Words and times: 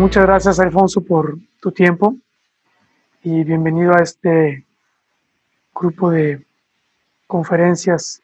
Muchas 0.00 0.24
gracias, 0.24 0.58
Alfonso, 0.58 1.04
por 1.04 1.38
tu 1.60 1.72
tiempo 1.72 2.16
y 3.22 3.44
bienvenido 3.44 3.92
a 3.92 4.02
este 4.02 4.64
grupo 5.74 6.10
de 6.10 6.42
conferencias 7.26 8.22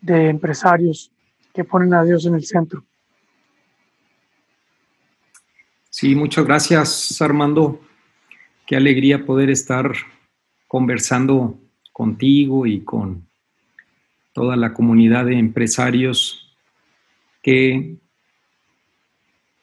de 0.00 0.30
empresarios 0.30 1.12
que 1.52 1.62
ponen 1.62 1.92
a 1.92 2.04
Dios 2.04 2.24
en 2.24 2.36
el 2.36 2.44
centro. 2.46 2.86
Sí, 5.90 6.14
muchas 6.14 6.46
gracias, 6.46 7.20
Armando. 7.20 7.82
Qué 8.66 8.74
alegría 8.74 9.26
poder 9.26 9.50
estar 9.50 9.92
conversando 10.66 11.58
contigo 11.92 12.64
y 12.64 12.80
con 12.80 13.28
toda 14.32 14.56
la 14.56 14.72
comunidad 14.72 15.26
de 15.26 15.38
empresarios 15.38 16.56
que 17.42 17.98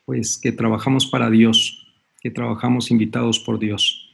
pues 0.05 0.38
que 0.38 0.52
trabajamos 0.52 1.08
para 1.08 1.30
Dios, 1.30 1.88
que 2.22 2.30
trabajamos 2.30 2.91
invitados 2.91 3.40
por 3.40 3.59
Dios. 3.59 4.14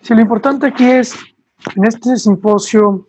Sí, 0.00 0.14
lo 0.14 0.20
importante 0.20 0.66
aquí 0.66 0.84
es, 0.84 1.14
en 1.76 1.86
este 1.86 2.16
simposio 2.16 3.08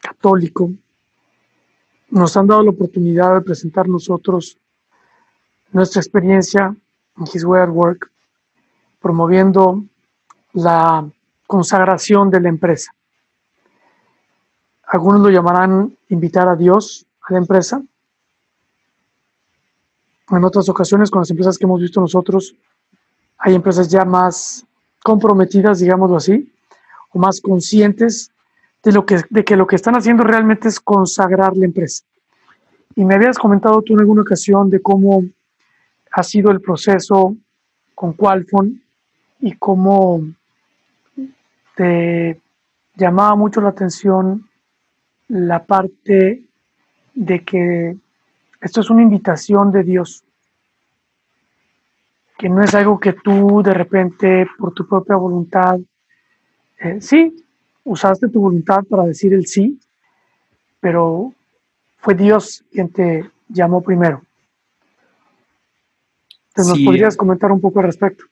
católico, 0.00 0.72
nos 2.10 2.36
han 2.36 2.46
dado 2.46 2.62
la 2.62 2.70
oportunidad 2.70 3.34
de 3.34 3.42
presentar 3.42 3.86
nosotros 3.86 4.56
nuestra 5.70 6.00
experiencia 6.00 6.74
en 7.18 7.24
His 7.32 7.44
Way 7.44 7.62
at 7.62 7.68
Work, 7.68 8.10
promoviendo 9.00 9.84
la 10.54 11.06
consagración 11.46 12.30
de 12.30 12.40
la 12.40 12.48
empresa. 12.48 12.94
Algunos 14.84 15.20
lo 15.20 15.28
llamarán 15.28 15.94
invitar 16.08 16.48
a 16.48 16.56
Dios 16.56 17.04
la 17.28 17.38
empresa. 17.38 17.82
En 20.30 20.44
otras 20.44 20.68
ocasiones, 20.68 21.10
con 21.10 21.20
las 21.20 21.30
empresas 21.30 21.56
que 21.56 21.64
hemos 21.64 21.80
visto 21.80 22.00
nosotros, 22.00 22.54
hay 23.38 23.54
empresas 23.54 23.88
ya 23.88 24.04
más 24.04 24.66
comprometidas, 25.02 25.78
digámoslo 25.78 26.16
así, 26.16 26.52
o 27.12 27.18
más 27.18 27.40
conscientes 27.40 28.30
de, 28.82 28.92
lo 28.92 29.06
que, 29.06 29.20
de 29.30 29.44
que 29.44 29.56
lo 29.56 29.66
que 29.66 29.76
están 29.76 29.96
haciendo 29.96 30.24
realmente 30.24 30.68
es 30.68 30.80
consagrar 30.80 31.56
la 31.56 31.64
empresa. 31.64 32.04
Y 32.94 33.04
me 33.04 33.14
habías 33.14 33.38
comentado 33.38 33.80
tú 33.82 33.94
en 33.94 34.00
alguna 34.00 34.22
ocasión 34.22 34.68
de 34.68 34.82
cómo 34.82 35.24
ha 36.10 36.22
sido 36.22 36.50
el 36.50 36.60
proceso 36.60 37.36
con 37.94 38.12
Qualfon 38.12 38.82
y 39.40 39.52
cómo 39.52 40.22
te 41.76 42.40
llamaba 42.96 43.36
mucho 43.36 43.60
la 43.60 43.68
atención 43.68 44.48
la 45.28 45.64
parte 45.64 46.47
de 47.18 47.42
que 47.42 47.96
esto 48.60 48.80
es 48.80 48.90
una 48.90 49.02
invitación 49.02 49.72
de 49.72 49.82
Dios, 49.82 50.22
que 52.38 52.48
no 52.48 52.62
es 52.62 52.72
algo 52.76 53.00
que 53.00 53.12
tú 53.12 53.60
de 53.60 53.74
repente 53.74 54.46
por 54.56 54.72
tu 54.72 54.86
propia 54.86 55.16
voluntad, 55.16 55.80
eh, 56.78 56.98
sí, 57.00 57.44
usaste 57.82 58.28
tu 58.28 58.40
voluntad 58.40 58.84
para 58.84 59.04
decir 59.04 59.34
el 59.34 59.46
sí, 59.46 59.80
pero 60.78 61.34
fue 61.96 62.14
Dios 62.14 62.64
quien 62.70 62.88
te 62.88 63.28
llamó 63.48 63.82
primero. 63.82 64.22
Entonces, 66.50 66.76
¿Nos 66.76 66.84
podrías 66.84 67.16
comentar 67.16 67.50
un 67.50 67.60
poco 67.60 67.80
al 67.80 67.86
respecto? 67.86 68.24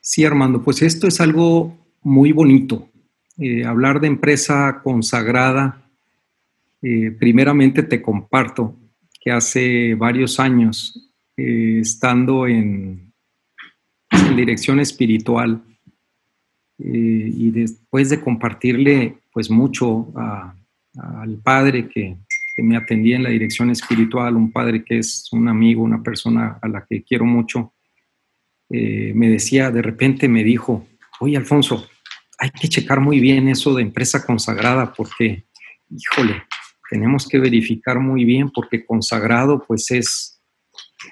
Sí, 0.00 0.24
Armando, 0.24 0.62
pues 0.62 0.80
esto 0.80 1.06
es 1.06 1.20
algo 1.20 1.76
muy 2.02 2.32
bonito. 2.32 2.88
Eh, 3.36 3.66
hablar 3.66 4.00
de 4.00 4.06
empresa 4.06 4.80
consagrada 4.82 5.85
eh, 6.82 7.10
primeramente 7.18 7.82
te 7.82 8.02
comparto 8.02 8.76
que 9.20 9.30
hace 9.30 9.94
varios 9.94 10.38
años, 10.38 11.12
eh, 11.36 11.80
estando 11.80 12.46
en, 12.46 13.04
dirección 14.36 14.80
espiritual 14.80 15.62
eh, 16.78 17.30
y 17.34 17.50
después 17.50 18.10
de 18.10 18.20
compartirle 18.20 19.18
pues 19.32 19.50
mucho 19.50 20.12
al 20.14 21.36
padre 21.42 21.88
que, 21.88 22.16
me 22.58 22.76
atendía 22.76 23.16
en 23.16 23.22
la 23.22 23.30
dirección 23.30 23.70
espiritual, 23.70 24.34
un 24.34 24.50
padre 24.50 24.82
que 24.82 24.98
es 24.98 25.30
un 25.32 25.46
amigo, 25.48 25.82
una 25.82 26.02
persona 26.02 26.58
a 26.62 26.68
la 26.68 26.86
que 26.88 27.02
quiero 27.02 27.26
mucho, 27.26 27.74
me 28.70 29.28
decía, 29.28 29.70
de 29.70 29.82
repente 29.82 30.26
me 30.26 30.42
dijo, 30.42 30.86
oye 31.20 31.36
Alfonso, 31.36 31.86
hay 32.38 32.50
que 32.50 32.68
checar 32.68 33.00
muy 33.00 33.20
bien 33.20 33.48
eso 33.48 33.74
de 33.74 33.82
empresa 33.82 34.24
consagrada 34.24 34.94
porque, 34.94 35.44
híjole, 35.90 36.44
tenemos 36.90 37.28
que 37.28 37.38
verificar 37.38 37.98
muy 37.98 38.24
bien 38.24 38.50
porque 38.50 38.84
consagrado 38.84 39.64
pues 39.66 39.90
es 39.90 40.40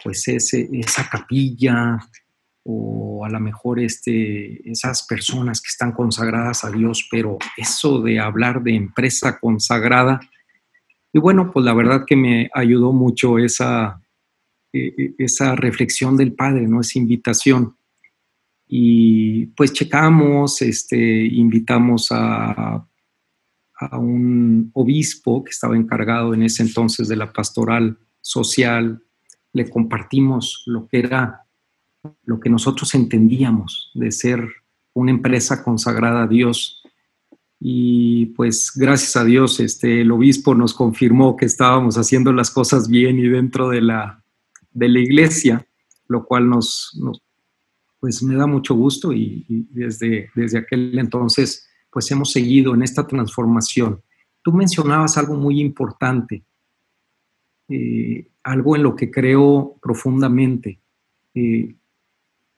pues 0.03 0.27
esa 0.29 1.09
capilla 1.09 1.99
o 2.65 3.25
a 3.25 3.29
lo 3.29 3.41
mejor 3.41 3.79
este, 3.79 4.69
esas 4.71 5.07
personas 5.07 5.61
que 5.61 5.69
están 5.69 5.93
consagradas 5.93 6.65
a 6.65 6.71
Dios, 6.71 7.07
pero 7.11 7.39
eso 7.57 8.01
de 8.01 8.19
hablar 8.19 8.63
de 8.63 8.75
empresa 8.75 9.39
consagrada, 9.39 10.21
y 11.13 11.19
bueno, 11.21 11.53
pues 11.53 11.65
la 11.65 11.75
verdad 11.75 12.05
que 12.07 12.17
me 12.17 12.51
ayudó 12.53 12.93
mucho 12.93 13.39
esa, 13.39 14.03
e, 14.73 14.93
e, 14.99 15.15
esa 15.19 15.55
reflexión 15.55 16.17
del 16.17 16.33
Padre, 16.33 16.67
¿no? 16.67 16.81
Esa 16.81 16.99
invitación. 16.99 17.77
Y 18.67 19.47
pues 19.47 19.73
checamos, 19.73 20.61
este, 20.63 20.97
invitamos 20.97 22.09
a 22.11 22.85
a 23.87 23.99
un 23.99 24.71
obispo 24.75 25.45
que 25.45 25.51
estaba 25.51 25.77
encargado 25.77 26.35
en 26.35 26.43
ese 26.43 26.63
entonces 26.63 27.09
de 27.09 27.17
la 27.17 27.33
pastoral 27.33 27.99
social, 28.21 29.03
le 29.53 29.71
compartimos 29.71 30.63
lo 30.67 30.87
que 30.89 30.99
era, 30.99 31.47
lo 32.25 32.41
que 32.41 32.51
nosotros 32.51 32.95
entendíamos 32.95 33.91
de 33.95 34.11
ser 34.11 34.49
una 34.93 35.11
empresa 35.11 35.63
consagrada 35.63 36.25
a 36.25 36.27
Dios. 36.27 36.83
Y 37.61 38.27
pues 38.37 38.73
gracias 38.75 39.17
a 39.17 39.25
Dios, 39.25 39.61
este, 39.61 40.03
el 40.03 40.11
obispo 40.11 40.55
nos 40.55 40.75
confirmó 40.75 41.37
que 41.37 41.47
estábamos 41.47 41.97
haciendo 41.97 42.33
las 42.33 42.51
cosas 42.51 42.89
bien 42.89 43.19
y 43.19 43.29
dentro 43.29 43.69
de 43.69 43.81
la, 43.81 44.23
de 44.73 44.89
la 44.89 44.99
iglesia, 44.99 45.67
lo 46.09 46.25
cual 46.27 46.49
nos, 46.49 46.99
pues 48.01 48.23
me 48.23 48.35
da 48.35 48.47
mucho 48.47 48.75
gusto 48.75 49.13
y, 49.13 49.47
y 49.49 49.67
desde, 49.71 50.31
desde 50.35 50.59
aquel 50.59 50.99
entonces 50.99 51.67
pues 51.95 52.11
hemos 52.11 52.33
seguido 52.33 52.75
en 52.75 52.83
esta 52.83 53.07
transformación. 53.07 54.03
Tú 54.43 54.53
mencionabas 54.53 55.17
algo 55.17 55.37
muy 55.37 55.61
importante, 55.61 56.43
eh, 57.69 58.27
algo 58.43 58.75
en 58.75 58.83
lo 58.83 58.97
que 58.97 59.13
creo 59.13 59.79
profundamente. 59.81 60.81
Eh, 61.35 61.77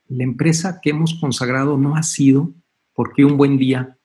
la 0.08 0.24
empresa 0.24 0.80
que 0.82 0.90
hemos 0.90 1.20
consagrado 1.20 1.76
no 1.76 1.96
ha 1.96 2.02
sido 2.02 2.54
porque 2.94 3.26
un 3.26 3.36
buen 3.36 3.58
día 3.58 3.98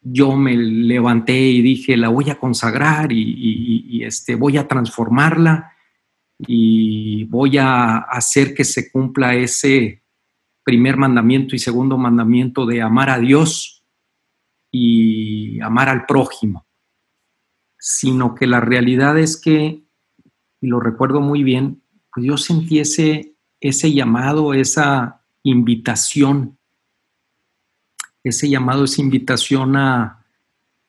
yo 0.00 0.34
me 0.36 0.56
levanté 0.56 1.38
y 1.38 1.60
dije, 1.60 1.94
la 1.94 2.08
voy 2.08 2.30
a 2.30 2.36
consagrar 2.36 3.12
y, 3.12 4.02
este, 4.04 4.36
voy 4.36 4.56
a 4.56 4.66
transformarla 4.66 5.72
y 6.38 7.24
voy 7.24 7.58
a 7.58 7.98
hacer 7.98 8.54
que 8.54 8.64
se 8.64 8.90
cumpla 8.90 9.34
ese 9.34 10.02
primer 10.62 10.96
mandamiento 10.96 11.54
y 11.54 11.58
segundo 11.58 11.98
mandamiento 11.98 12.64
de 12.64 12.80
amar 12.80 13.10
a 13.10 13.18
Dios 13.18 13.73
y 14.76 15.60
amar 15.60 15.88
al 15.88 16.04
prójimo, 16.04 16.66
sino 17.78 18.34
que 18.34 18.48
la 18.48 18.60
realidad 18.60 19.16
es 19.16 19.36
que, 19.36 19.84
y 20.60 20.66
lo 20.66 20.80
recuerdo 20.80 21.20
muy 21.20 21.44
bien, 21.44 21.84
pues 22.12 22.26
yo 22.26 22.36
sentí 22.36 22.80
ese, 22.80 23.36
ese 23.60 23.92
llamado, 23.92 24.52
esa 24.52 25.22
invitación, 25.44 26.58
ese 28.24 28.50
llamado, 28.50 28.82
esa 28.82 29.00
invitación 29.00 29.76
a, 29.76 30.26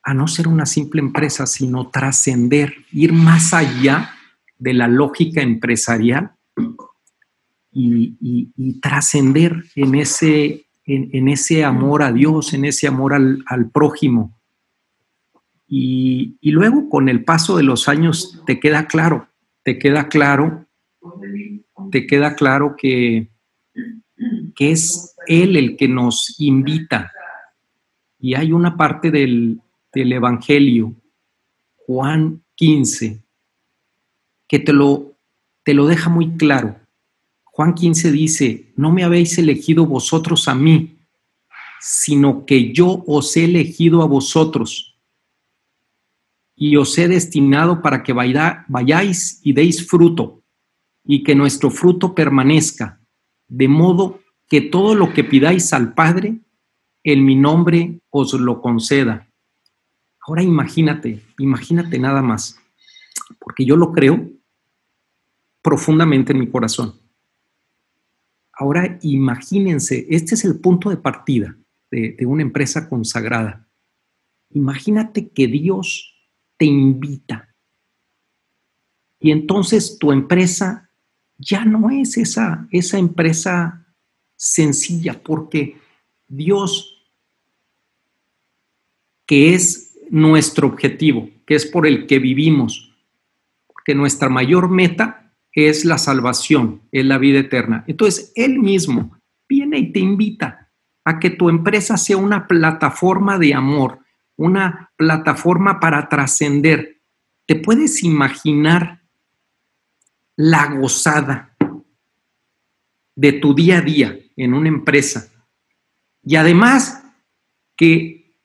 a 0.01 0.13
no 0.15 0.27
ser 0.27 0.47
una 0.47 0.65
simple 0.65 0.99
empresa, 0.99 1.45
sino 1.45 1.91
trascender, 1.91 2.73
ir 2.91 3.13
más 3.13 3.53
allá 3.53 4.15
de 4.57 4.73
la 4.73 4.87
lógica 4.87 5.43
empresarial 5.43 6.31
y, 7.71 8.17
y 8.57 8.79
trascender 8.79 9.63
en 9.75 9.93
ese 9.93 10.64
en, 10.85 11.27
ese 11.27 11.63
amor 11.63 12.03
a 12.03 12.11
Dios, 12.11 12.53
en 12.53 12.65
ese 12.65 12.87
amor 12.87 13.13
al, 13.13 13.71
prójimo. 13.71 14.37
Y, 15.67 16.37
luego 16.41 16.89
con 16.89 17.09
el 17.09 17.23
paso 17.23 17.57
de 17.57 17.63
los 17.63 17.89
años 17.89 18.41
te 18.45 18.59
queda 18.59 18.87
claro, 18.87 19.27
te 19.63 19.79
queda 19.79 20.07
claro, 20.07 20.67
te 21.91 22.05
queda 22.05 22.35
claro 22.35 22.75
que, 22.77 23.29
que 24.55 24.71
es 24.71 25.15
Él 25.27 25.57
el 25.57 25.75
que 25.75 25.87
nos 25.87 26.39
invita. 26.39 27.11
Y 28.19 28.35
hay 28.35 28.51
una 28.51 28.77
parte 28.77 29.11
del, 29.11 29.59
del 29.93 30.13
Evangelio, 30.13 30.95
Juan 31.87 32.43
15, 32.55 33.23
que 34.47 34.59
te 34.59 34.73
lo, 34.73 35.17
te 35.63 35.73
lo 35.73 35.87
deja 35.87 36.09
muy 36.09 36.37
claro. 36.37 36.84
Juan 37.55 37.73
15 37.73 38.11
dice, 38.11 38.73
no 38.75 38.91
me 38.91 39.05
habéis 39.05 39.37
elegido 39.37 39.85
vosotros 39.85 40.49
a 40.49 40.55
mí, 40.55 40.97
sino 41.79 42.45
que 42.45 42.73
yo 42.73 43.01
os 43.07 43.37
he 43.37 43.45
elegido 43.45 44.01
a 44.01 44.07
vosotros. 44.07 44.91
y 46.57 46.75
os 46.75 46.97
he 46.97 47.07
destinado 47.07 47.81
para 47.81 48.03
que 48.03 48.13
vayáis 48.13 49.39
y 49.41 49.53
deis 49.53 49.87
fruto 49.87 50.43
y 51.05 51.23
que 51.23 51.33
nuestro 51.33 51.69
fruto 51.69 52.13
permanezca, 52.13 52.99
de 53.47 53.67
modo 53.69 54.19
que 54.49 54.59
todo 54.59 54.93
lo 54.93 55.13
que 55.13 55.23
pidáis 55.23 55.71
al 55.71 55.93
Padre, 55.93 56.39
en 57.03 57.23
mi 57.23 57.35
nombre 57.35 58.01
os 58.09 58.33
lo 58.33 58.61
conceda. 58.61 59.29
Ahora 60.27 60.43
imagínate, 60.43 61.21
imagínate 61.39 61.99
nada 61.99 62.21
más, 62.21 62.59
porque 63.39 63.63
yo 63.63 63.77
lo 63.77 63.93
creo 63.93 64.29
profundamente 65.61 66.33
en 66.33 66.39
mi 66.39 66.47
corazón. 66.47 67.04
Ahora 68.57 68.97
imagínense, 69.01 70.07
este 70.09 70.35
es 70.35 70.45
el 70.45 70.59
punto 70.59 70.89
de 70.89 70.97
partida 70.97 71.57
de, 71.91 72.25
una 72.25 72.41
empresa 72.41 72.87
consagrada. 72.89 73.67
Imagínate 74.51 75.29
que 75.29 75.47
Dios 75.47 76.13
te 76.57 76.65
invita. 76.65 77.53
Y 79.19 79.31
entonces 79.31 79.97
tu 79.99 80.11
empresa 80.11 80.89
ya 81.37 81.65
no 81.65 81.89
es 81.89 82.17
esa, 82.17 82.67
esa 82.71 82.97
empresa 82.97 83.85
sencilla, 84.35 85.21
porque 85.21 85.77
Dios, 86.27 87.11
que 89.25 89.53
es 89.53 89.97
nuestro 90.09 90.67
objetivo, 90.67 91.29
que 91.45 91.55
es 91.55 91.65
por 91.65 91.87
el 91.87 92.07
que 92.07 92.19
vivimos, 92.19 92.93
porque 93.67 93.95
nuestra 93.95 94.29
mayor 94.29 94.69
meta 94.69 95.14
es 95.55 95.85
la 95.85 95.97
salvación, 95.97 96.81
es 96.91 97.05
la 97.05 97.17
vida 97.17 97.39
eterna. 97.39 97.85
Entonces, 97.87 98.33
Él 98.35 98.59
mismo 98.59 99.17
viene 99.47 99.79
y 99.79 99.91
te 99.91 99.99
invita 99.99 100.69
a 101.05 101.19
que 101.19 101.29
tu 101.29 101.49
empresa 101.49 101.97
sea 101.97 102.17
una 102.17 102.45
plataforma 102.45 103.39
de 103.39 103.53
amor, 103.53 103.99
una 104.35 104.91
plataforma 104.97 105.79
para 105.79 106.09
trascender. 106.09 107.01
¿Te 107.45 107.55
puedes 107.55 108.03
imaginar 108.03 109.01
la 110.35 110.67
gozada 110.73 111.55
de 113.15 113.31
tu 113.33 113.55
día 113.55 113.77
a 113.77 113.81
día 113.81 114.19
en 114.35 114.53
una 114.53 114.67
empresa? 114.67 115.31
Y 116.21 116.35
además 116.35 117.03
que 117.77 118.41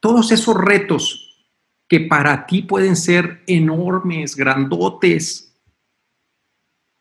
todos 0.00 0.32
esos 0.32 0.56
retos 0.56 1.22
que 1.88 2.00
para 2.00 2.46
ti 2.46 2.62
pueden 2.62 2.96
ser 2.96 3.44
enormes, 3.46 4.34
grandotes, 4.34 5.45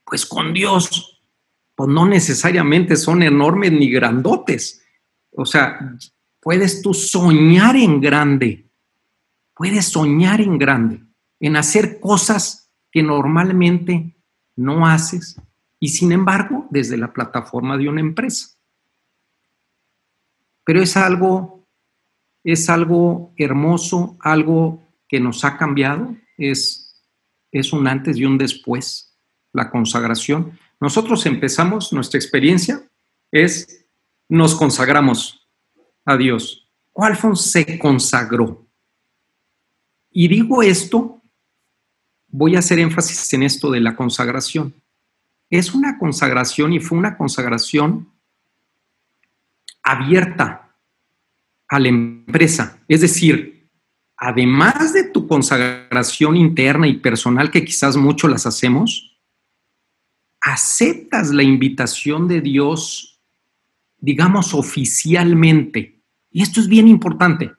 pues 0.05 0.25
con 0.25 0.53
Dios, 0.53 1.21
pues 1.75 1.89
no 1.89 2.05
necesariamente 2.05 2.95
son 2.95 3.23
enormes 3.23 3.71
ni 3.71 3.89
grandotes. 3.89 4.81
O 5.31 5.45
sea, 5.45 5.97
Puedes 6.45 6.83
tú 6.83 6.93
soñar 6.93 7.75
en 7.75 7.99
grande. 7.99 8.69
Puedes 9.55 9.87
soñar 9.87 10.41
en 10.41 10.59
grande, 10.59 11.01
en 11.39 11.55
hacer 11.55 11.99
cosas 11.99 12.71
que 12.91 13.01
normalmente 13.01 14.15
no 14.55 14.85
haces 14.85 15.41
y 15.79 15.87
sin 15.87 16.11
embargo 16.11 16.67
desde 16.69 16.97
la 16.97 17.11
plataforma 17.11 17.79
de 17.79 17.89
una 17.89 18.01
empresa. 18.01 18.49
Pero 20.63 20.83
es 20.83 20.95
algo, 20.95 21.67
es 22.43 22.69
algo 22.69 23.33
hermoso, 23.37 24.15
algo 24.19 24.87
que 25.07 25.19
nos 25.19 25.43
ha 25.45 25.57
cambiado, 25.57 26.15
es, 26.37 27.03
es 27.51 27.73
un 27.73 27.87
antes 27.87 28.17
y 28.17 28.25
un 28.25 28.37
después, 28.37 29.14
la 29.55 29.71
consagración. 29.71 30.59
Nosotros 30.79 31.25
empezamos, 31.25 31.93
nuestra 31.93 32.19
experiencia 32.19 32.83
es, 33.31 33.85
nos 34.27 34.53
consagramos 34.55 35.47
a 36.03 36.17
Dios. 36.17 36.67
Alfonso 36.95 37.43
se 37.43 37.79
consagró. 37.79 38.65
Y 40.11 40.27
digo 40.27 40.61
esto, 40.61 41.21
voy 42.27 42.55
a 42.55 42.59
hacer 42.59 42.79
énfasis 42.79 43.33
en 43.33 43.43
esto 43.43 43.71
de 43.71 43.81
la 43.81 43.95
consagración. 43.95 44.73
Es 45.49 45.73
una 45.73 45.97
consagración 45.97 46.73
y 46.73 46.79
fue 46.79 46.97
una 46.97 47.17
consagración 47.17 48.09
abierta 49.83 50.75
a 51.67 51.79
la 51.79 51.87
empresa. 51.87 52.79
Es 52.87 53.01
decir, 53.01 53.69
además 54.17 54.93
de 54.93 55.03
tu 55.03 55.27
consagración 55.27 56.35
interna 56.37 56.87
y 56.87 56.97
personal, 56.97 57.51
que 57.51 57.65
quizás 57.65 57.95
mucho 57.97 58.27
las 58.27 58.45
hacemos, 58.45 59.14
aceptas 60.45 61.31
la 61.31 61.43
invitación 61.43 62.27
de 62.27 62.39
Dios, 62.39 63.19
digamos, 63.97 64.53
oficialmente 64.53 65.95
y 66.35 66.41
esto 66.41 66.59
es 66.59 66.67
bien 66.67 66.89
importante, 66.89 67.53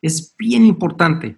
es 0.00 0.34
bien 0.38 0.64
importante 0.64 1.36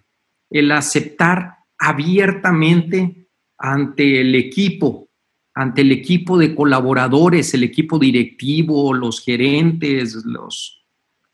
el 0.48 0.70
aceptar 0.70 1.64
abiertamente 1.76 3.28
ante 3.58 4.20
el 4.20 4.36
equipo, 4.36 5.08
ante 5.52 5.80
el 5.80 5.90
equipo 5.90 6.38
de 6.38 6.54
colaboradores, 6.54 7.52
el 7.54 7.64
equipo 7.64 7.98
directivo, 7.98 8.94
los 8.94 9.20
gerentes, 9.20 10.14
los, 10.24 10.86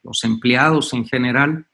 los 0.02 0.24
empleados 0.24 0.94
en 0.94 1.04
general. 1.04 1.68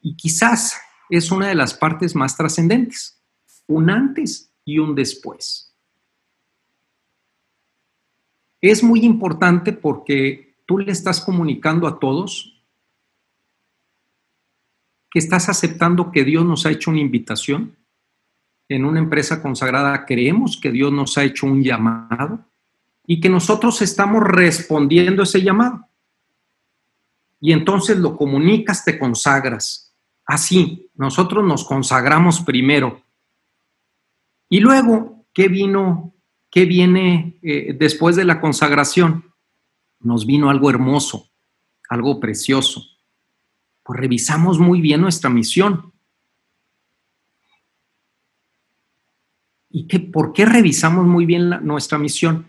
Y 0.00 0.16
quizás 0.16 0.76
es 1.08 1.30
una 1.30 1.46
de 1.46 1.54
las 1.54 1.72
partes 1.72 2.16
más 2.16 2.36
trascendentes, 2.36 3.22
un 3.68 3.90
antes 3.90 4.52
y 4.64 4.78
un 4.78 4.96
después. 4.96 5.71
Es 8.62 8.84
muy 8.84 9.04
importante 9.04 9.72
porque 9.72 10.54
tú 10.66 10.78
le 10.78 10.92
estás 10.92 11.20
comunicando 11.20 11.86
a 11.88 11.98
todos 11.98 12.64
que 15.10 15.18
estás 15.18 15.50
aceptando 15.50 16.10
que 16.10 16.24
Dios 16.24 16.44
nos 16.46 16.64
ha 16.64 16.70
hecho 16.70 16.90
una 16.90 17.00
invitación. 17.00 17.76
En 18.68 18.86
una 18.86 19.00
empresa 19.00 19.42
consagrada 19.42 20.06
creemos 20.06 20.58
que 20.58 20.70
Dios 20.70 20.90
nos 20.90 21.18
ha 21.18 21.24
hecho 21.24 21.46
un 21.46 21.62
llamado 21.62 22.46
y 23.06 23.20
que 23.20 23.28
nosotros 23.28 23.82
estamos 23.82 24.22
respondiendo 24.22 25.24
ese 25.24 25.42
llamado. 25.42 25.86
Y 27.40 27.52
entonces 27.52 27.98
lo 27.98 28.16
comunicas, 28.16 28.84
te 28.84 28.98
consagras. 28.98 29.92
Así, 30.24 30.88
nosotros 30.94 31.44
nos 31.44 31.64
consagramos 31.64 32.40
primero. 32.40 33.02
Y 34.48 34.60
luego, 34.60 35.26
¿qué 35.34 35.48
vino? 35.48 36.14
¿Qué 36.52 36.66
viene 36.66 37.38
eh, 37.42 37.74
después 37.76 38.14
de 38.14 38.24
la 38.24 38.40
consagración? 38.40 39.32
nos 40.02 40.26
vino 40.26 40.50
algo 40.50 40.68
hermoso, 40.70 41.30
algo 41.88 42.20
precioso. 42.20 42.84
Pues 43.82 43.98
revisamos 43.98 44.58
muy 44.58 44.80
bien 44.80 45.00
nuestra 45.00 45.30
misión. 45.30 45.92
¿Y 49.70 49.86
qué, 49.86 50.00
por 50.00 50.32
qué 50.32 50.44
revisamos 50.44 51.06
muy 51.06 51.24
bien 51.24 51.48
nuestra 51.62 51.98
misión? 51.98 52.46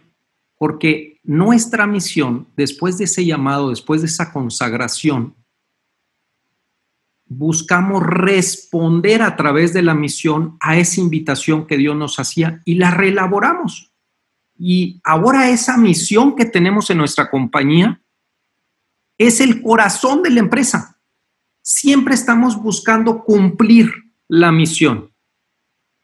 Porque 0.58 1.20
nuestra 1.24 1.88
misión, 1.88 2.50
después 2.56 2.98
de 2.98 3.06
ese 3.06 3.26
llamado, 3.26 3.70
después 3.70 4.02
de 4.02 4.08
esa 4.08 4.32
consagración, 4.34 5.36
buscamos 7.26 8.04
responder 8.04 9.22
a 9.22 9.36
través 9.36 9.74
de 9.74 9.82
la 9.82 9.96
misión 9.96 10.58
a 10.60 10.78
esa 10.78 11.02
invitación 11.02 11.66
que 11.66 11.78
Dios 11.78 11.96
nos 11.96 12.20
hacía 12.20 12.62
y 12.66 12.76
la 12.76 12.92
reelaboramos. 12.92 13.93
Y 14.66 15.02
ahora 15.04 15.50
esa 15.50 15.76
misión 15.76 16.38
que 16.38 16.46
tenemos 16.46 16.90
en 16.90 16.98
nuestra 16.98 17.30
compañía 17.30 18.02
es 19.18 19.42
el 19.42 19.62
corazón 19.62 20.24
de 20.24 20.30
la 20.30 20.40
empresa. 20.40 21.02
Siempre 21.62 22.14
estamos 22.14 22.56
buscando 22.56 23.26
cumplir 23.26 23.92
la 24.30 24.54
misión. 24.54 25.14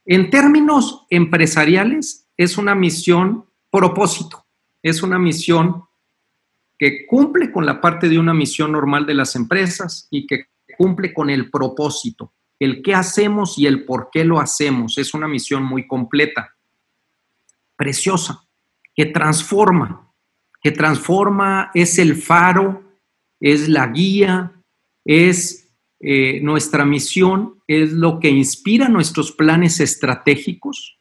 En 0.04 0.30
términos 0.30 1.06
empresariales, 1.10 2.28
es 2.36 2.58
una 2.58 2.76
misión 2.76 3.46
propósito, 3.72 4.46
es 4.84 5.04
una 5.04 5.18
misión 5.18 5.86
que 6.78 7.08
cumple 7.08 7.54
con 7.54 7.66
la 7.66 7.80
parte 7.80 8.10
de 8.10 8.20
una 8.20 8.34
misión 8.34 8.74
normal 8.74 9.06
de 9.06 9.14
las 9.14 9.38
empresas 9.38 10.10
y 10.12 10.28
que 10.28 10.48
cumple 10.78 11.14
con 11.14 11.30
el 11.30 11.50
propósito, 11.50 12.34
el 12.60 12.82
qué 12.82 12.94
hacemos 12.94 13.58
y 13.58 13.68
el 13.68 13.86
por 13.86 14.10
qué 14.12 14.26
lo 14.26 14.38
hacemos. 14.38 14.98
Es 14.98 15.14
una 15.14 15.30
misión 15.30 15.64
muy 15.64 15.88
completa 15.88 16.58
preciosa, 17.78 18.49
que 19.00 19.06
transforma, 19.06 20.14
que 20.62 20.72
transforma, 20.72 21.72
es 21.74 22.00
el 22.00 22.18
faro, 22.18 22.84
es 23.40 23.70
la 23.70 23.88
guía, 23.88 24.62
es 25.06 25.72
eh, 26.02 26.42
nuestra 26.42 26.84
misión, 26.84 27.64
es 27.66 27.94
lo 27.94 28.20
que 28.20 28.30
inspira 28.30 28.90
nuestros 28.90 29.32
planes 29.32 29.80
estratégicos, 29.80 31.00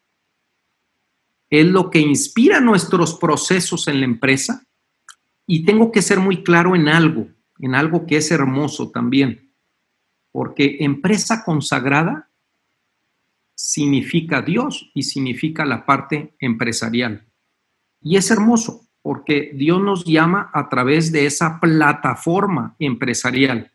es 1.51 1.67
lo 1.67 1.91
que 1.91 1.99
inspira 1.99 2.61
nuestros 2.61 3.19
procesos 3.19 3.89
en 3.89 3.99
la 3.99 4.07
empresa. 4.07 4.65
Y 5.45 5.65
tengo 5.65 5.91
que 5.91 6.01
ser 6.01 6.21
muy 6.21 6.45
claro 6.45 6.77
en 6.77 6.87
algo, 6.87 7.27
en 7.59 7.75
algo 7.75 8.07
que 8.07 8.19
es 8.19 8.31
hermoso 8.31 8.93
también, 8.93 9.53
porque 10.31 10.77
empresa 10.79 11.43
consagrada 11.45 12.31
significa 13.57 14.41
Dios 14.41 14.89
y 14.95 15.03
significa 15.03 15.65
la 15.65 15.85
parte 15.85 16.37
empresarial. 16.39 17.28
Y 18.01 18.17
es 18.17 18.31
hermoso 18.31 18.89
porque 19.03 19.53
Dios 19.55 19.81
nos 19.81 20.05
llama 20.05 20.51
a 20.53 20.69
través 20.69 21.13
de 21.13 21.27
esa 21.27 21.61
plataforma 21.61 22.77
empresarial. 22.79 23.73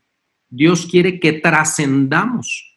Dios 0.50 0.86
quiere 0.86 1.20
que 1.20 1.34
trascendamos 1.34 2.74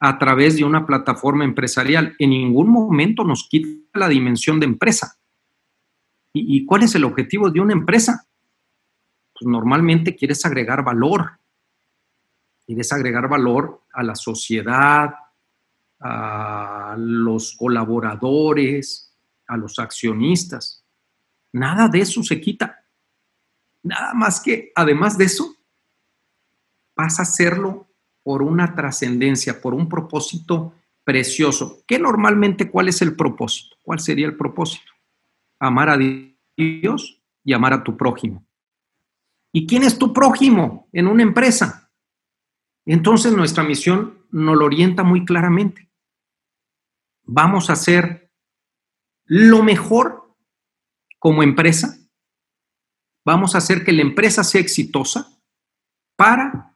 a 0.00 0.18
través 0.18 0.56
de 0.56 0.64
una 0.64 0.86
plataforma 0.86 1.44
empresarial. 1.44 2.14
En 2.18 2.30
ningún 2.30 2.68
momento 2.68 3.24
nos 3.24 3.48
quita 3.48 3.98
la 3.98 4.08
dimensión 4.08 4.60
de 4.60 4.66
empresa. 4.66 5.18
¿Y, 6.32 6.66
cuál 6.66 6.82
es 6.82 6.94
el 6.94 7.04
objetivo 7.04 7.50
de 7.50 7.60
una 7.60 7.72
empresa? 7.72 8.26
Pues 9.32 9.48
normalmente 9.48 10.14
quieres 10.14 10.44
agregar 10.44 10.84
valor. 10.84 11.38
Quieres 12.66 12.92
agregar 12.92 13.28
valor 13.28 13.82
a 13.92 14.02
la 14.02 14.14
sociedad, 14.14 15.14
a 16.00 16.94
los 16.98 17.56
colaboradores, 17.56 19.07
a 19.48 19.56
los 19.56 19.78
accionistas. 19.78 20.84
Nada 21.52 21.88
de 21.88 22.00
eso 22.00 22.22
se 22.22 22.40
quita. 22.40 22.84
Nada 23.82 24.14
más 24.14 24.40
que, 24.40 24.70
además 24.74 25.18
de 25.18 25.24
eso, 25.24 25.56
vas 26.96 27.18
a 27.18 27.22
hacerlo 27.22 27.90
por 28.22 28.42
una 28.42 28.74
trascendencia, 28.74 29.60
por 29.60 29.72
un 29.72 29.88
propósito 29.88 30.74
precioso. 31.04 31.82
¿Qué 31.86 31.98
normalmente 31.98 32.70
cuál 32.70 32.88
es 32.88 33.00
el 33.00 33.16
propósito? 33.16 33.76
¿Cuál 33.82 34.00
sería 34.00 34.26
el 34.26 34.36
propósito? 34.36 34.92
Amar 35.58 35.88
a 35.88 35.96
Dios 35.96 37.22
y 37.42 37.52
amar 37.54 37.72
a 37.72 37.82
tu 37.82 37.96
prójimo. 37.96 38.46
¿Y 39.52 39.66
quién 39.66 39.84
es 39.84 39.98
tu 39.98 40.12
prójimo 40.12 40.88
en 40.92 41.06
una 41.06 41.22
empresa? 41.22 41.90
Entonces 42.84 43.32
nuestra 43.32 43.64
misión 43.64 44.26
nos 44.30 44.56
lo 44.56 44.66
orienta 44.66 45.02
muy 45.02 45.24
claramente. 45.24 45.90
Vamos 47.22 47.70
a 47.70 47.74
hacer 47.74 48.17
lo 49.28 49.62
mejor 49.62 50.34
como 51.18 51.42
empresa. 51.42 51.98
Vamos 53.24 53.54
a 53.54 53.58
hacer 53.58 53.84
que 53.84 53.92
la 53.92 54.02
empresa 54.02 54.42
sea 54.42 54.60
exitosa 54.60 55.38
para 56.16 56.74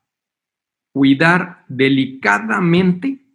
cuidar 0.93 1.65
delicadamente 1.69 3.27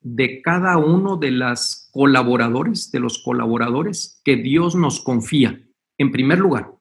de 0.00 0.40
cada 0.42 0.78
uno 0.78 1.16
de 1.16 1.32
los 1.32 1.88
colaboradores, 1.90 2.92
de 2.92 3.00
los 3.00 3.22
colaboradores 3.22 4.20
que 4.24 4.36
Dios 4.36 4.76
nos 4.76 5.00
confía, 5.00 5.66
en 5.98 6.12
primer 6.12 6.38
lugar. 6.38 6.72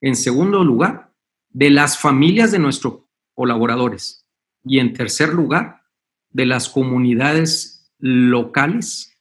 En 0.00 0.14
segundo 0.14 0.62
lugar, 0.62 1.12
de 1.48 1.70
las 1.70 1.98
familias 1.98 2.52
de 2.52 2.58
nuestros 2.60 3.00
colaboradores. 3.34 4.24
Y 4.62 4.78
en 4.78 4.92
tercer 4.92 5.30
lugar, 5.30 5.82
de 6.30 6.46
las 6.46 6.68
comunidades 6.68 7.92
locales 7.98 9.15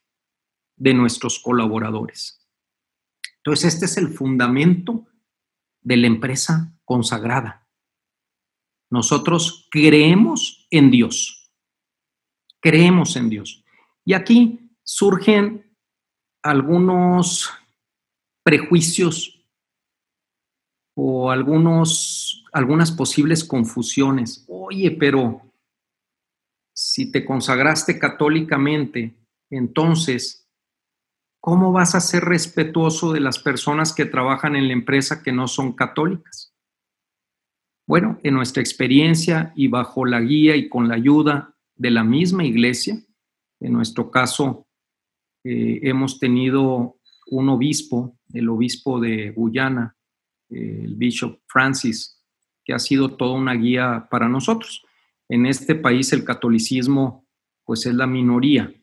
de 0.76 0.94
nuestros 0.94 1.40
colaboradores. 1.40 2.46
Entonces, 3.38 3.74
este 3.74 3.86
es 3.86 3.98
el 3.98 4.10
fundamento 4.10 5.08
de 5.82 5.98
la 5.98 6.08
empresa 6.08 6.76
consagrada. 6.84 7.68
Nosotros 8.90 9.68
creemos 9.72 10.68
en 10.72 10.92
Dios. 10.92 11.52
Creemos 12.60 13.16
en 13.16 13.30
Dios. 13.30 13.64
Y 14.04 14.14
aquí 14.14 14.72
surgen 14.84 15.76
algunos 16.44 17.52
prejuicios 18.44 19.44
o 20.96 21.32
algunos, 21.32 22.46
algunas 22.54 22.92
posibles 22.92 23.44
confusiones. 23.44 24.46
Oye, 24.48 24.92
pero 24.92 25.42
si 26.74 27.12
te 27.12 27.26
consagraste 27.26 27.98
católicamente, 27.98 29.16
entonces, 29.50 30.45
¿cómo 31.46 31.72
vas 31.72 31.94
a 31.94 32.00
ser 32.00 32.24
respetuoso 32.24 33.14
de 33.14 33.20
las 33.20 33.38
personas 33.38 33.94
que 33.94 34.06
trabajan 34.06 34.56
en 34.56 34.66
la 34.66 34.74
empresa 34.74 35.22
que 35.22 35.32
no 35.32 35.48
son 35.48 35.74
católicas? 35.74 36.56
Bueno, 37.86 38.20
en 38.24 38.34
nuestra 38.34 38.64
experiencia 38.64 39.54
y 39.56 39.68
bajo 39.68 40.06
la 40.06 40.22
guía 40.22 40.56
y 40.56 40.68
con 40.70 40.88
la 40.88 40.96
ayuda 40.96 41.56
de 41.76 41.92
la 41.92 42.04
misma 42.04 42.46
iglesia, 42.46 43.00
en 43.60 43.74
nuestro 43.74 44.10
caso 44.10 44.66
eh, 45.44 45.82
hemos 45.84 46.18
tenido 46.18 46.98
un 47.28 47.50
obispo, 47.50 48.18
el 48.34 48.50
obispo 48.50 49.00
de 49.00 49.30
Guyana, 49.30 49.96
el 50.50 50.96
Bishop 50.96 51.42
Francis, 51.46 52.26
que 52.64 52.74
ha 52.74 52.80
sido 52.80 53.18
toda 53.18 53.36
una 53.36 53.54
guía 53.54 54.08
para 54.10 54.28
nosotros. 54.28 54.84
En 55.30 55.46
este 55.46 55.76
país 55.76 56.12
el 56.12 56.26
catolicismo 56.26 57.28
pues 57.66 57.86
es 57.86 57.94
la 57.94 58.08
minoría 58.08 58.74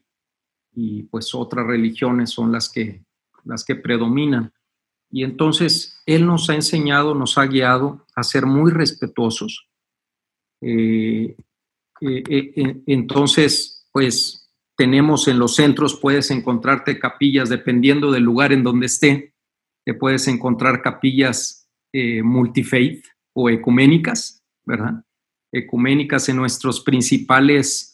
y 0.75 1.05
pues 1.05 1.35
otras 1.35 1.67
religiones 1.67 2.31
son 2.31 2.53
las 2.53 2.69
que, 2.69 3.05
las 3.45 3.65
que 3.65 3.77
predominan. 3.77 4.53
Y 5.11 5.25
entonces 5.25 6.03
Él 6.07 6.27
nos 6.27 6.49
ha 6.49 6.55
enseñado, 6.55 7.15
nos 7.15 7.37
ha 7.37 7.47
guiado 7.47 8.07
a 8.15 8.23
ser 8.23 8.47
muy 8.47 8.71
respetuosos. 8.71 9.69
Eh, 10.63 11.37
eh, 12.01 12.23
eh, 12.31 12.83
entonces, 12.87 13.87
pues 13.93 14.51
tenemos 14.77 15.29
en 15.29 15.39
los 15.39 15.57
centros, 15.57 15.99
puedes 16.01 16.31
encontrarte 16.31 16.99
capillas, 16.99 17.51
dependiendo 17.51 18.11
del 18.11 18.23
lugar 18.23 18.53
en 18.53 18.63
donde 18.63 18.87
esté, 18.87 19.35
te 19.85 19.95
puedes 19.95 20.27
encontrar 20.29 20.81
capillas 20.83 21.69
multifaith 22.25 23.05
o 23.35 23.51
ecuménicas, 23.51 24.43
¿verdad? 24.65 25.05
Ecuménicas 25.53 26.27
en 26.31 26.37
nuestros 26.37 26.81
principales 26.81 27.92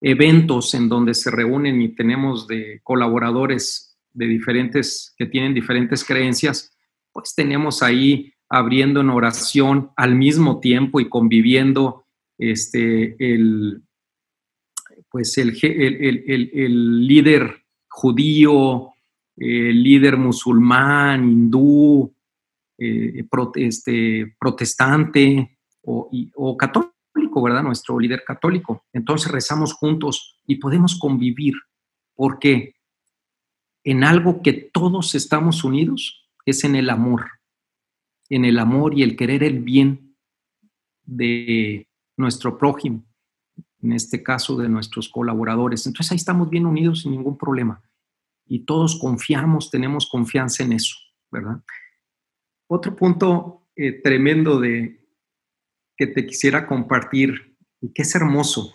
eventos 0.00 0.74
en 0.74 0.88
donde 0.88 1.14
se 1.14 1.30
reúnen 1.30 1.82
y 1.82 1.90
tenemos 1.90 2.46
de 2.46 2.80
colaboradores 2.82 3.98
de 4.12 4.26
diferentes, 4.26 5.14
que 5.16 5.26
tienen 5.26 5.54
diferentes 5.54 6.04
creencias, 6.04 6.76
pues 7.12 7.34
tenemos 7.34 7.82
ahí 7.82 8.32
abriendo 8.48 9.00
en 9.00 9.10
oración 9.10 9.90
al 9.96 10.16
mismo 10.16 10.58
tiempo 10.58 11.00
y 11.00 11.08
conviviendo 11.08 12.04
este, 12.38 13.14
el, 13.18 13.82
pues 15.10 15.38
el, 15.38 15.56
el, 15.62 17.06
líder 17.06 17.62
judío, 17.88 18.92
el 19.36 19.82
líder 19.82 20.16
musulmán, 20.16 21.28
hindú, 21.28 22.12
eh, 22.78 23.24
este, 23.56 24.34
protestante 24.38 25.58
o, 25.82 26.10
o, 26.34 26.56
católico, 26.56 26.94
¿verdad? 27.42 27.62
Nuestro 27.62 27.98
líder 27.98 28.24
católico. 28.26 28.84
Entonces 28.92 29.30
rezamos 29.30 29.74
juntos 29.74 30.40
y 30.46 30.56
podemos 30.56 30.98
convivir. 30.98 31.54
¿Por 32.14 32.38
qué? 32.38 32.74
en 33.84 34.04
algo 34.04 34.42
que 34.42 34.52
todos 34.52 35.14
estamos 35.14 35.64
unidos, 35.64 36.28
es 36.44 36.64
en 36.64 36.76
el 36.76 36.90
amor, 36.90 37.26
en 38.28 38.44
el 38.44 38.58
amor 38.58 38.96
y 38.96 39.02
el 39.02 39.16
querer 39.16 39.42
el 39.42 39.60
bien 39.60 40.16
de 41.04 41.88
nuestro 42.16 42.58
prójimo, 42.58 43.04
en 43.82 43.92
este 43.92 44.22
caso 44.22 44.56
de 44.56 44.68
nuestros 44.68 45.08
colaboradores. 45.08 45.86
Entonces 45.86 46.12
ahí 46.12 46.16
estamos 46.16 46.50
bien 46.50 46.66
unidos 46.66 47.02
sin 47.02 47.12
ningún 47.12 47.38
problema. 47.38 47.82
Y 48.46 48.60
todos 48.60 48.98
confiamos, 48.98 49.70
tenemos 49.70 50.08
confianza 50.08 50.64
en 50.64 50.72
eso, 50.72 50.96
¿verdad? 51.30 51.62
Otro 52.66 52.94
punto 52.94 53.68
eh, 53.76 54.00
tremendo 54.02 54.60
de 54.60 54.99
que 56.00 56.08
te 56.08 56.26
quisiera 56.26 56.66
compartir 56.66 57.56
y 57.80 57.92
que 57.92 58.02
es 58.02 58.14
hermoso, 58.14 58.74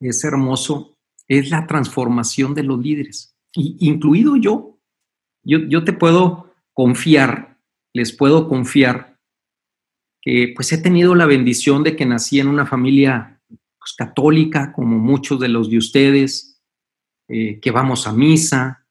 es 0.00 0.24
hermoso, 0.24 0.96
es 1.28 1.50
la 1.50 1.66
transformación 1.66 2.54
de 2.54 2.62
los 2.62 2.80
líderes 2.80 3.34
incluido 3.54 4.36
yo, 4.36 4.78
yo, 5.44 5.84
te 5.84 5.92
puedo 5.92 6.54
confiar, 6.72 7.58
les 7.92 8.12
puedo 8.12 8.48
confiar 8.48 9.18
que 10.22 10.52
pues 10.56 10.72
he 10.72 10.78
tenido 10.78 11.14
la 11.14 11.26
bendición 11.26 11.82
de 11.82 11.96
que 11.96 12.06
nací 12.06 12.40
en 12.40 12.48
una 12.48 12.66
familia 12.66 13.40
pues, 13.48 13.94
católica, 13.96 14.72
como 14.72 14.98
muchos 14.98 15.38
de 15.38 15.48
los 15.48 15.68
de 15.68 15.78
ustedes, 15.78 16.62
eh, 17.28 17.60
que 17.60 17.70
vamos 17.70 18.06
a 18.06 18.12
misa. 18.12 18.86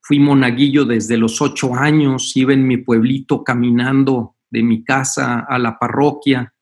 Fui 0.00 0.20
monaguillo 0.20 0.84
desde 0.84 1.16
los 1.16 1.42
ocho 1.42 1.74
años, 1.74 2.36
iba 2.36 2.52
en 2.52 2.66
mi 2.66 2.76
pueblito 2.76 3.42
caminando 3.42 4.33
de 4.54 4.62
mi 4.62 4.84
casa 4.84 5.40
a 5.40 5.58
la 5.58 5.78
parroquia. 5.78 6.54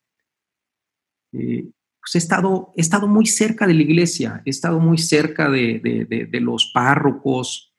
Eh, 1.31 1.69
pues 1.99 2.15
he 2.15 2.17
estado, 2.17 2.73
he 2.75 2.81
estado 2.81 3.07
muy 3.07 3.27
cerca 3.27 3.65
de 3.65 3.75
la 3.75 3.83
iglesia, 3.83 4.41
he 4.45 4.49
estado 4.49 4.79
muy 4.79 4.97
cerca 4.97 5.49
de, 5.49 6.27
los 6.41 6.71
párrocos, 6.73 7.73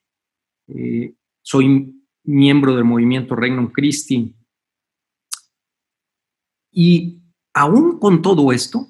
eh, 0.69 1.15
soy 1.43 2.01
miembro 2.23 2.75
del 2.75 2.85
movimiento 2.85 3.37
Regnum 3.37 3.71
Christi. 3.71 4.35
Y 6.71 7.23
aún 7.53 7.99
con 7.99 8.23
todo 8.23 8.51
esto, 8.51 8.89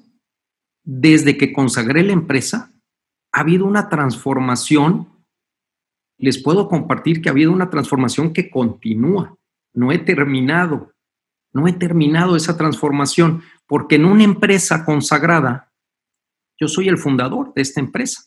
desde 0.83 1.35
que 1.37 1.51
consagré 1.51 2.03
la 2.03 2.13
empresa, 2.13 2.71
ha 3.33 3.41
habido 3.41 3.65
una 3.65 3.89
transformación. 3.89 5.09
Les 6.17 6.41
puedo 6.41 6.69
compartir 6.69 7.21
que 7.21 7.27
ha 7.27 7.33
habido 7.33 7.51
una 7.51 7.69
transformación 7.69 8.31
que 8.31 8.49
continúa. 8.49 9.37
No 9.73 9.91
he 9.91 9.99
terminado, 9.99 10.94
no 11.55 11.69
he 11.69 11.73
terminado 11.73 12.35
esa 12.35 12.57
transformación 12.57 13.41
porque 13.65 13.95
en 13.95 14.03
una 14.03 14.25
empresa 14.25 14.83
consagrada, 14.83 15.73
yo 16.59 16.67
soy 16.67 16.89
el 16.89 16.97
fundador 16.97 17.53
de 17.53 17.61
esta 17.61 17.79
empresa. 17.79 18.25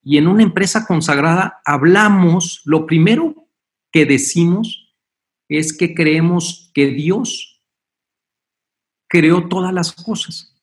Y 0.00 0.16
en 0.16 0.28
una 0.28 0.44
empresa 0.44 0.86
consagrada 0.86 1.60
hablamos, 1.64 2.62
lo 2.64 2.86
primero 2.86 3.48
que 3.90 4.06
decimos 4.06 4.94
es 5.48 5.76
que 5.76 5.92
creemos 5.92 6.70
que 6.72 6.86
Dios 6.86 7.64
creó 9.08 9.48
todas 9.48 9.74
las 9.74 9.92
cosas. 9.92 10.56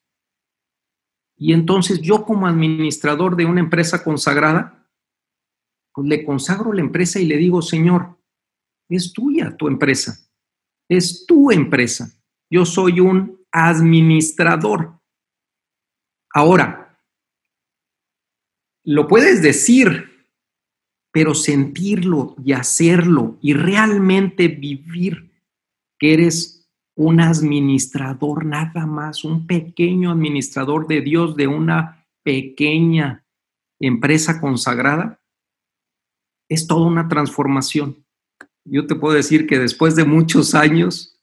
Y 1.36 1.52
entonces 1.52 2.00
yo 2.00 2.24
como 2.24 2.48
administrador 2.48 3.36
de 3.36 3.44
una 3.44 3.60
empresa 3.60 4.06
consagrada, 4.06 4.88
pues 5.94 6.08
le 6.08 6.24
consagro 6.24 6.72
la 6.72 6.80
empresa 6.80 7.20
y 7.20 7.26
le 7.26 7.36
digo, 7.36 7.62
Señor, 7.62 8.18
es 8.88 9.12
tuya 9.12 9.58
tu 9.58 9.68
empresa, 9.68 10.18
es 10.90 11.26
tu 11.26 11.52
empresa. 11.52 12.12
Yo 12.50 12.66
soy 12.66 13.00
un 13.00 13.40
administrador. 13.52 15.00
Ahora, 16.34 17.00
lo 18.84 19.08
puedes 19.08 19.42
decir, 19.42 20.28
pero 21.12 21.34
sentirlo 21.36 22.36
y 22.44 22.54
hacerlo 22.54 23.38
y 23.42 23.54
realmente 23.54 24.48
vivir 24.48 25.32
que 26.00 26.14
eres 26.14 26.68
un 26.96 27.22
administrador 27.22 28.46
nada 28.46 28.86
más, 28.86 29.24
un 29.24 29.48
pequeño 29.48 30.12
administrador 30.12 30.88
de 30.88 31.02
Dios 31.02 31.36
de 31.36 31.48
una 31.48 32.06
pequeña 32.24 33.26
empresa 33.80 34.40
consagrada, 34.40 35.22
es 36.50 36.68
toda 36.68 36.88
una 36.88 37.08
transformación. 37.08 38.03
Yo 38.66 38.88
te 38.88 38.96
puedo 38.96 39.16
decir 39.16 39.46
que 39.48 39.60
después 39.60 39.96
de 39.96 40.06
muchos 40.06 40.56
años, 40.56 41.20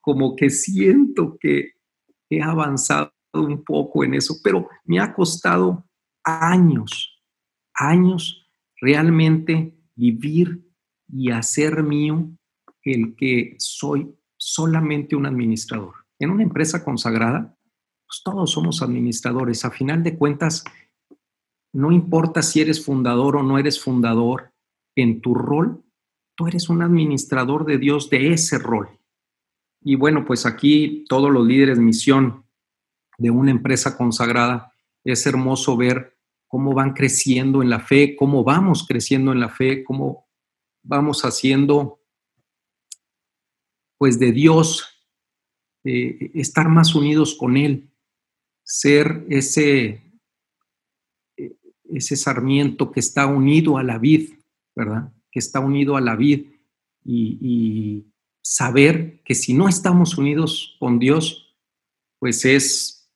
como 0.00 0.34
que 0.34 0.50
siento 0.50 1.36
que 1.40 1.72
he 2.28 2.42
avanzado 2.42 3.12
un 3.32 3.62
poco 3.64 4.04
en 4.04 4.14
eso, 4.14 4.36
pero 4.42 4.68
me 4.84 4.98
ha 4.98 5.12
costado 5.14 5.84
años, 6.24 7.22
años 7.74 8.46
realmente 8.80 9.76
vivir 9.94 10.66
y 11.08 11.30
hacer 11.30 11.82
mío 11.82 12.30
el 12.82 13.14
que 13.14 13.54
soy 13.58 14.14
solamente 14.36 15.14
un 15.14 15.26
administrador. 15.26 15.94
En 16.18 16.30
una 16.30 16.42
empresa 16.42 16.84
consagrada, 16.84 17.56
pues 18.06 18.22
todos 18.24 18.50
somos 18.50 18.82
administradores. 18.82 19.64
A 19.64 19.70
final 19.70 20.02
de 20.02 20.16
cuentas, 20.16 20.64
no 21.72 21.92
importa 21.92 22.42
si 22.42 22.60
eres 22.60 22.84
fundador 22.84 23.36
o 23.36 23.42
no 23.42 23.58
eres 23.58 23.80
fundador, 23.80 24.52
en 24.96 25.20
tu 25.20 25.34
rol, 25.34 25.84
tú 26.40 26.46
eres 26.46 26.70
un 26.70 26.80
administrador 26.80 27.66
de 27.66 27.76
Dios 27.76 28.08
de 28.08 28.32
ese 28.32 28.58
rol. 28.58 28.98
Y 29.82 29.94
bueno, 29.94 30.24
pues 30.24 30.46
aquí 30.46 31.04
todos 31.06 31.30
los 31.30 31.46
líderes 31.46 31.78
misión 31.78 32.46
de 33.18 33.30
una 33.30 33.50
empresa 33.50 33.94
consagrada, 33.94 34.72
es 35.04 35.26
hermoso 35.26 35.76
ver 35.76 36.16
cómo 36.48 36.72
van 36.72 36.94
creciendo 36.94 37.60
en 37.60 37.68
la 37.68 37.80
fe, 37.80 38.16
cómo 38.16 38.42
vamos 38.42 38.86
creciendo 38.88 39.32
en 39.32 39.40
la 39.40 39.50
fe, 39.50 39.84
cómo 39.84 40.30
vamos 40.82 41.26
haciendo, 41.26 42.00
pues 43.98 44.18
de 44.18 44.32
Dios, 44.32 45.04
eh, 45.84 46.30
estar 46.32 46.70
más 46.70 46.94
unidos 46.94 47.34
con 47.34 47.58
Él, 47.58 47.92
ser 48.62 49.26
ese, 49.28 50.02
ese 51.84 52.16
sarmiento 52.16 52.90
que 52.90 53.00
está 53.00 53.26
unido 53.26 53.76
a 53.76 53.82
la 53.82 53.98
vid, 53.98 54.30
¿verdad? 54.74 55.12
Que 55.30 55.38
está 55.38 55.60
unido 55.60 55.96
a 55.96 56.00
la 56.00 56.16
vid 56.16 56.46
y 57.04 58.06
saber 58.42 59.22
que 59.24 59.34
si 59.34 59.54
no 59.54 59.68
estamos 59.68 60.18
unidos 60.18 60.76
con 60.78 60.98
Dios, 60.98 61.56
pues 62.18 62.44
es, 62.44 63.10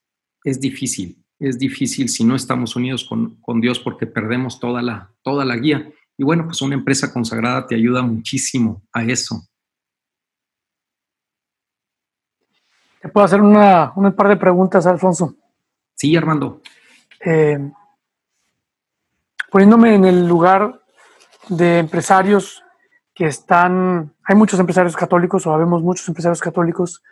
es 0.45 0.61
difícil, 0.61 1.25
es 1.39 1.59
difícil 1.59 2.09
si 2.09 2.25
no 2.25 2.37
estamos 2.37 2.77
unidos 2.77 3.05
con, 3.05 3.61
Dios 3.61 3.79
porque 3.79 4.07
perdemos 4.07 4.61
toda 4.61 4.83
la, 4.83 5.13
toda 5.23 5.45
la 5.45 5.57
guía. 5.57 5.91
Y 6.17 6.25
bueno, 6.25 6.45
pues 6.47 6.63
una 6.63 6.75
empresa 6.75 7.13
consagrada 7.13 7.67
te 7.67 7.75
ayuda 7.75 8.03
muchísimo 8.03 8.83
a 8.93 9.05
eso. 9.05 9.43
¿Te 13.03 13.09
puedo 13.09 13.25
hacer 13.25 13.41
una, 13.41 13.93
un 13.97 14.13
par 14.13 14.29
de 14.29 14.37
preguntas, 14.37 14.87
Alfonso? 14.87 15.35
Sí, 15.95 16.17
Armando. 16.17 16.63
Eh, 17.21 17.59
poniéndome 19.51 19.95
en 19.95 20.05
el 20.05 20.27
lugar 20.27 20.84
de 21.49 21.79
empresarios 21.79 22.63
que 23.15 23.27
están, 23.27 24.15
hay 24.25 24.35
muchos 24.35 24.59
empresarios 24.59 24.97
católicos, 24.97 25.47
o 25.47 25.53
habemos 25.53 25.83
muchos 25.83 26.09
empresarios 26.09 26.41
católicos, 26.41 27.03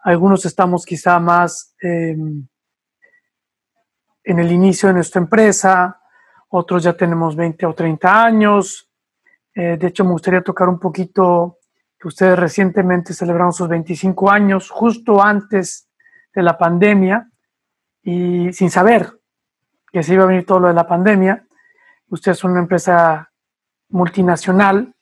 algunos 0.00 0.44
estamos 0.44 0.84
quizá 0.84 1.18
más 1.18 1.74
em, 1.80 2.46
en 4.24 4.38
el 4.38 4.50
inicio 4.50 4.88
de 4.88 4.94
nuestra 4.94 5.20
empresa, 5.20 6.00
otros 6.48 6.82
ya 6.82 6.96
tenemos 6.96 7.36
20 7.36 7.66
o 7.66 7.74
30 7.74 8.24
años. 8.24 8.88
Eh, 9.54 9.76
de 9.76 9.86
hecho, 9.86 10.04
me 10.04 10.12
gustaría 10.12 10.42
tocar 10.42 10.68
un 10.68 10.78
poquito 10.78 11.58
que 11.98 12.08
ustedes 12.08 12.38
recientemente 12.38 13.14
celebraron 13.14 13.52
sus 13.52 13.68
25 13.68 14.30
años, 14.30 14.70
justo 14.70 15.22
antes 15.22 15.88
de 16.34 16.42
la 16.42 16.58
pandemia, 16.58 17.30
y 18.02 18.52
sin 18.52 18.70
saber 18.70 19.18
que 19.92 20.02
se 20.02 20.14
iba 20.14 20.24
a 20.24 20.28
venir 20.28 20.44
todo 20.44 20.60
lo 20.60 20.68
de 20.68 20.74
la 20.74 20.86
pandemia. 20.86 21.46
Ustedes 22.08 22.38
son 22.38 22.52
una 22.52 22.60
empresa 22.60 23.30
multinacional 23.88 24.94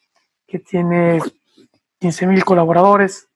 que 0.46 0.58
tiene 0.58 1.20
15 2.00 2.26
mil 2.26 2.44
colaboradores 2.44 3.28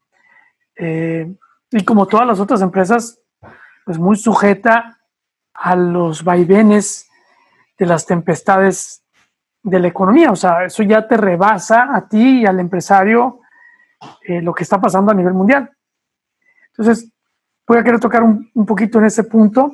eh, 0.76 1.34
y 1.70 1.84
como 1.84 2.06
todas 2.06 2.26
las 2.26 2.40
otras 2.40 2.62
empresas, 2.62 3.20
pues 3.84 3.98
muy 3.98 4.16
sujeta 4.16 5.00
a 5.54 5.76
los 5.76 6.22
vaivenes 6.22 7.08
de 7.76 7.86
las 7.86 8.06
tempestades 8.06 9.02
de 9.62 9.80
la 9.80 9.88
economía. 9.88 10.30
O 10.30 10.36
sea, 10.36 10.64
eso 10.64 10.82
ya 10.82 11.06
te 11.06 11.16
rebasa 11.16 11.94
a 11.94 12.08
ti 12.08 12.40
y 12.40 12.46
al 12.46 12.60
empresario 12.60 13.40
eh, 14.22 14.40
lo 14.40 14.54
que 14.54 14.62
está 14.62 14.80
pasando 14.80 15.10
a 15.10 15.14
nivel 15.14 15.34
mundial. 15.34 15.70
Entonces, 16.68 17.10
voy 17.66 17.78
a 17.78 17.84
querer 17.84 18.00
tocar 18.00 18.22
un, 18.22 18.50
un, 18.54 18.64
poquito 18.64 18.98
en 18.98 19.06
ese 19.06 19.24
punto, 19.24 19.72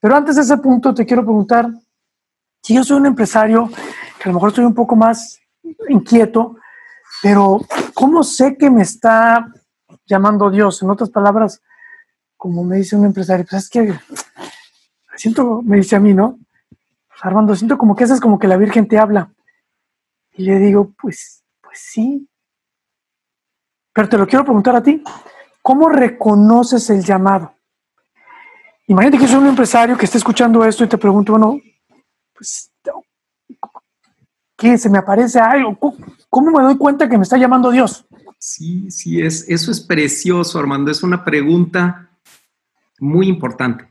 pero 0.00 0.16
antes 0.16 0.36
de 0.36 0.42
ese 0.42 0.56
punto 0.56 0.94
te 0.94 1.04
quiero 1.04 1.22
preguntar, 1.22 1.68
si 2.62 2.74
yo 2.74 2.82
soy 2.82 2.96
un 2.96 3.06
empresario 3.06 3.68
que 4.18 4.24
a 4.24 4.28
lo 4.28 4.34
mejor 4.34 4.50
estoy 4.50 4.64
un 4.64 4.74
poco 4.74 4.96
más 4.96 5.38
inquieto, 5.88 6.56
pero, 7.22 7.60
¿cómo 7.94 8.22
sé 8.22 8.56
que 8.56 8.70
me 8.70 8.82
está 8.82 9.46
llamando 10.06 10.50
Dios? 10.50 10.82
En 10.82 10.90
otras 10.90 11.10
palabras, 11.10 11.62
como 12.36 12.62
me 12.64 12.76
dice 12.76 12.96
un 12.96 13.06
empresario, 13.06 13.46
pues 13.48 13.64
es 13.64 13.70
que 13.70 13.98
siento, 15.16 15.62
me 15.62 15.78
dice 15.78 15.96
a 15.96 16.00
mí, 16.00 16.12
¿no? 16.14 16.38
Pues, 17.08 17.24
Armando, 17.24 17.56
siento 17.56 17.78
como 17.78 17.96
que 17.96 18.04
es 18.04 18.20
como 18.20 18.38
que 18.38 18.48
la 18.48 18.56
Virgen 18.56 18.86
te 18.86 18.98
habla. 18.98 19.32
Y 20.32 20.44
le 20.44 20.58
digo, 20.58 20.92
pues, 21.00 21.42
pues 21.62 21.78
sí. 21.80 22.28
Pero 23.92 24.08
te 24.08 24.18
lo 24.18 24.26
quiero 24.26 24.44
preguntar 24.44 24.76
a 24.76 24.82
ti. 24.82 25.02
¿Cómo 25.62 25.88
reconoces 25.88 26.90
el 26.90 27.02
llamado? 27.02 27.54
Imagínate 28.86 29.18
que 29.18 29.26
soy 29.26 29.38
un 29.38 29.48
empresario 29.48 29.96
que 29.96 30.04
esté 30.04 30.18
escuchando 30.18 30.64
esto 30.64 30.84
y 30.84 30.88
te 30.88 30.98
pregunto, 30.98 31.32
bueno, 31.32 31.58
pues 32.34 32.70
¿Qué? 34.56 34.78
¿Se 34.78 34.88
me 34.88 34.98
aparece 34.98 35.38
algo? 35.38 35.78
¿Cómo 36.30 36.50
me 36.50 36.62
doy 36.62 36.76
cuenta 36.78 37.08
que 37.08 37.18
me 37.18 37.24
está 37.24 37.36
llamando 37.36 37.70
Dios? 37.70 38.06
Sí, 38.38 38.90
sí, 38.90 39.20
es, 39.20 39.48
eso 39.48 39.70
es 39.70 39.80
precioso, 39.80 40.58
Armando. 40.58 40.90
Es 40.90 41.02
una 41.02 41.24
pregunta 41.24 42.10
muy 42.98 43.28
importante. 43.28 43.86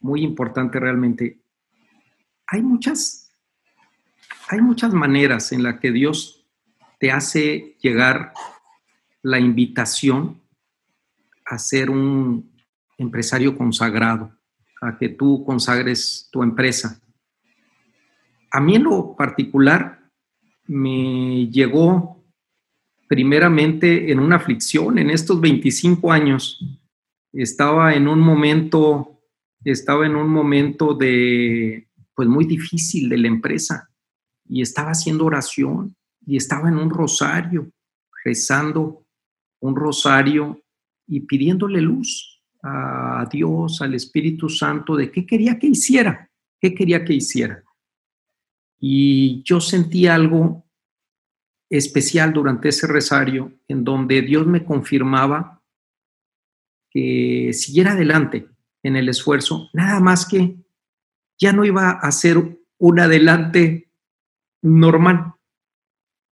Muy 0.00 0.22
importante 0.22 0.80
realmente. 0.80 1.40
Hay 2.48 2.62
muchas, 2.62 3.30
hay 4.48 4.60
muchas 4.60 4.92
maneras 4.92 5.52
en 5.52 5.62
las 5.62 5.78
que 5.78 5.92
Dios 5.92 6.44
te 6.98 7.12
hace 7.12 7.76
llegar 7.80 8.32
la 9.22 9.38
invitación 9.38 10.42
a 11.46 11.58
ser 11.58 11.90
un 11.90 12.52
empresario 12.98 13.56
consagrado, 13.56 14.32
a 14.80 14.98
que 14.98 15.10
tú 15.10 15.44
consagres 15.44 16.28
tu 16.32 16.42
empresa 16.42 17.00
a 18.54 18.60
mí 18.60 18.76
en 18.76 18.84
lo 18.84 19.16
particular 19.16 19.98
me 20.68 21.48
llegó 21.48 22.24
primeramente 23.08 24.12
en 24.12 24.20
una 24.20 24.36
aflicción 24.36 24.96
en 24.96 25.10
estos 25.10 25.40
25 25.40 26.12
años. 26.12 26.64
Estaba 27.32 27.94
en 27.94 28.06
un 28.06 28.20
momento, 28.20 29.18
estaba 29.64 30.06
en 30.06 30.14
un 30.14 30.28
momento 30.28 30.94
de, 30.94 31.88
pues 32.14 32.28
muy 32.28 32.44
difícil 32.44 33.08
de 33.08 33.18
la 33.18 33.26
empresa 33.26 33.90
y 34.48 34.62
estaba 34.62 34.90
haciendo 34.90 35.24
oración 35.24 35.96
y 36.24 36.36
estaba 36.36 36.68
en 36.68 36.78
un 36.78 36.90
rosario, 36.90 37.72
rezando 38.24 39.04
un 39.58 39.74
rosario 39.74 40.62
y 41.08 41.20
pidiéndole 41.20 41.80
luz 41.80 42.40
a 42.62 43.28
Dios, 43.32 43.82
al 43.82 43.94
Espíritu 43.94 44.48
Santo, 44.48 44.94
de 44.94 45.10
qué 45.10 45.26
quería 45.26 45.58
que 45.58 45.66
hiciera, 45.66 46.30
qué 46.60 46.72
quería 46.72 47.04
que 47.04 47.14
hiciera. 47.14 47.64
Y 48.78 49.42
yo 49.44 49.60
sentí 49.60 50.06
algo 50.06 50.64
especial 51.70 52.32
durante 52.32 52.68
ese 52.68 52.86
rosario 52.86 53.52
en 53.68 53.84
donde 53.84 54.22
Dios 54.22 54.46
me 54.46 54.64
confirmaba 54.64 55.62
que 56.90 57.50
siguiera 57.52 57.92
adelante 57.92 58.48
en 58.82 58.96
el 58.96 59.08
esfuerzo, 59.08 59.70
nada 59.72 59.98
más 59.98 60.26
que 60.26 60.56
ya 61.38 61.52
no 61.52 61.64
iba 61.64 61.90
a 61.90 62.12
ser 62.12 62.58
un 62.78 63.00
adelante 63.00 63.90
normal, 64.62 65.34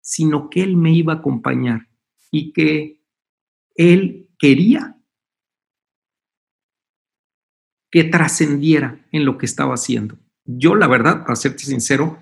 sino 0.01 0.51
que 0.51 0.63
Él 0.63 0.77
me 0.77 0.93
iba 0.93 1.13
a 1.13 1.17
acompañar 1.17 1.89
y 2.31 2.53
que 2.53 3.03
Él 3.77 4.29
quería 4.39 4.97
que 7.91 8.05
trascendiera 8.05 9.07
en 9.13 9.25
lo 9.25 9.39
que 9.39 9.47
estaba 9.47 9.75
haciendo. 9.75 10.19
Yo, 10.45 10.75
la 10.75 10.87
verdad, 10.87 11.23
para 11.23 11.37
serte 11.37 11.65
sincero, 11.65 12.19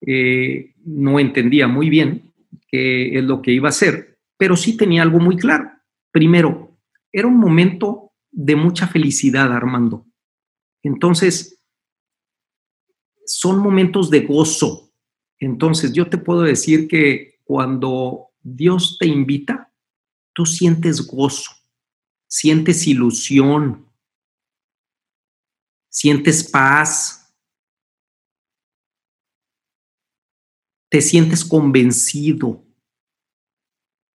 eh, 0.00 0.74
no 0.84 1.18
entendía 1.18 1.66
muy 1.66 1.90
bien 1.90 2.32
qué 2.68 3.18
es 3.18 3.24
lo 3.24 3.42
que 3.42 3.52
iba 3.52 3.68
a 3.68 3.70
hacer, 3.70 4.18
pero 4.36 4.56
sí 4.56 4.76
tenía 4.76 5.02
algo 5.02 5.18
muy 5.18 5.36
claro. 5.36 5.70
Primero, 6.10 6.76
era 7.12 7.26
un 7.26 7.38
momento 7.38 8.12
de 8.30 8.56
mucha 8.56 8.86
felicidad, 8.86 9.52
Armando. 9.52 10.06
Entonces, 10.82 11.60
son 13.26 13.58
momentos 13.58 14.10
de 14.10 14.20
gozo. 14.20 14.92
Entonces, 15.38 15.92
yo 15.92 16.08
te 16.08 16.18
puedo 16.18 16.42
decir 16.42 16.88
que 16.88 17.40
cuando 17.44 18.28
Dios 18.42 18.96
te 18.98 19.06
invita, 19.06 19.72
tú 20.32 20.46
sientes 20.46 21.06
gozo, 21.06 21.52
sientes 22.26 22.86
ilusión, 22.86 23.86
sientes 25.88 26.48
paz, 26.48 27.27
te 30.88 31.00
sientes 31.00 31.44
convencido, 31.44 32.64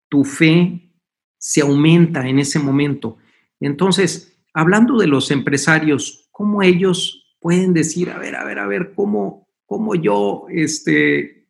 tu 0.09 0.25
fe 0.25 0.93
se 1.39 1.61
aumenta 1.61 2.29
en 2.29 2.39
ese 2.39 2.59
momento. 2.59 3.19
Entonces, 3.61 4.39
hablando 4.55 4.99
de 4.99 5.07
los 5.07 5.31
empresarios, 5.31 6.29
¿cómo 6.31 6.63
ellos 6.63 7.37
pueden 7.41 7.75
decir, 7.75 8.11
a 8.11 8.19
ver, 8.19 8.37
a 8.37 8.45
ver, 8.45 8.59
a 8.59 8.67
ver, 8.67 8.93
cómo, 8.95 9.49
cómo 9.67 9.95
yo, 9.95 10.47
este, 10.51 11.49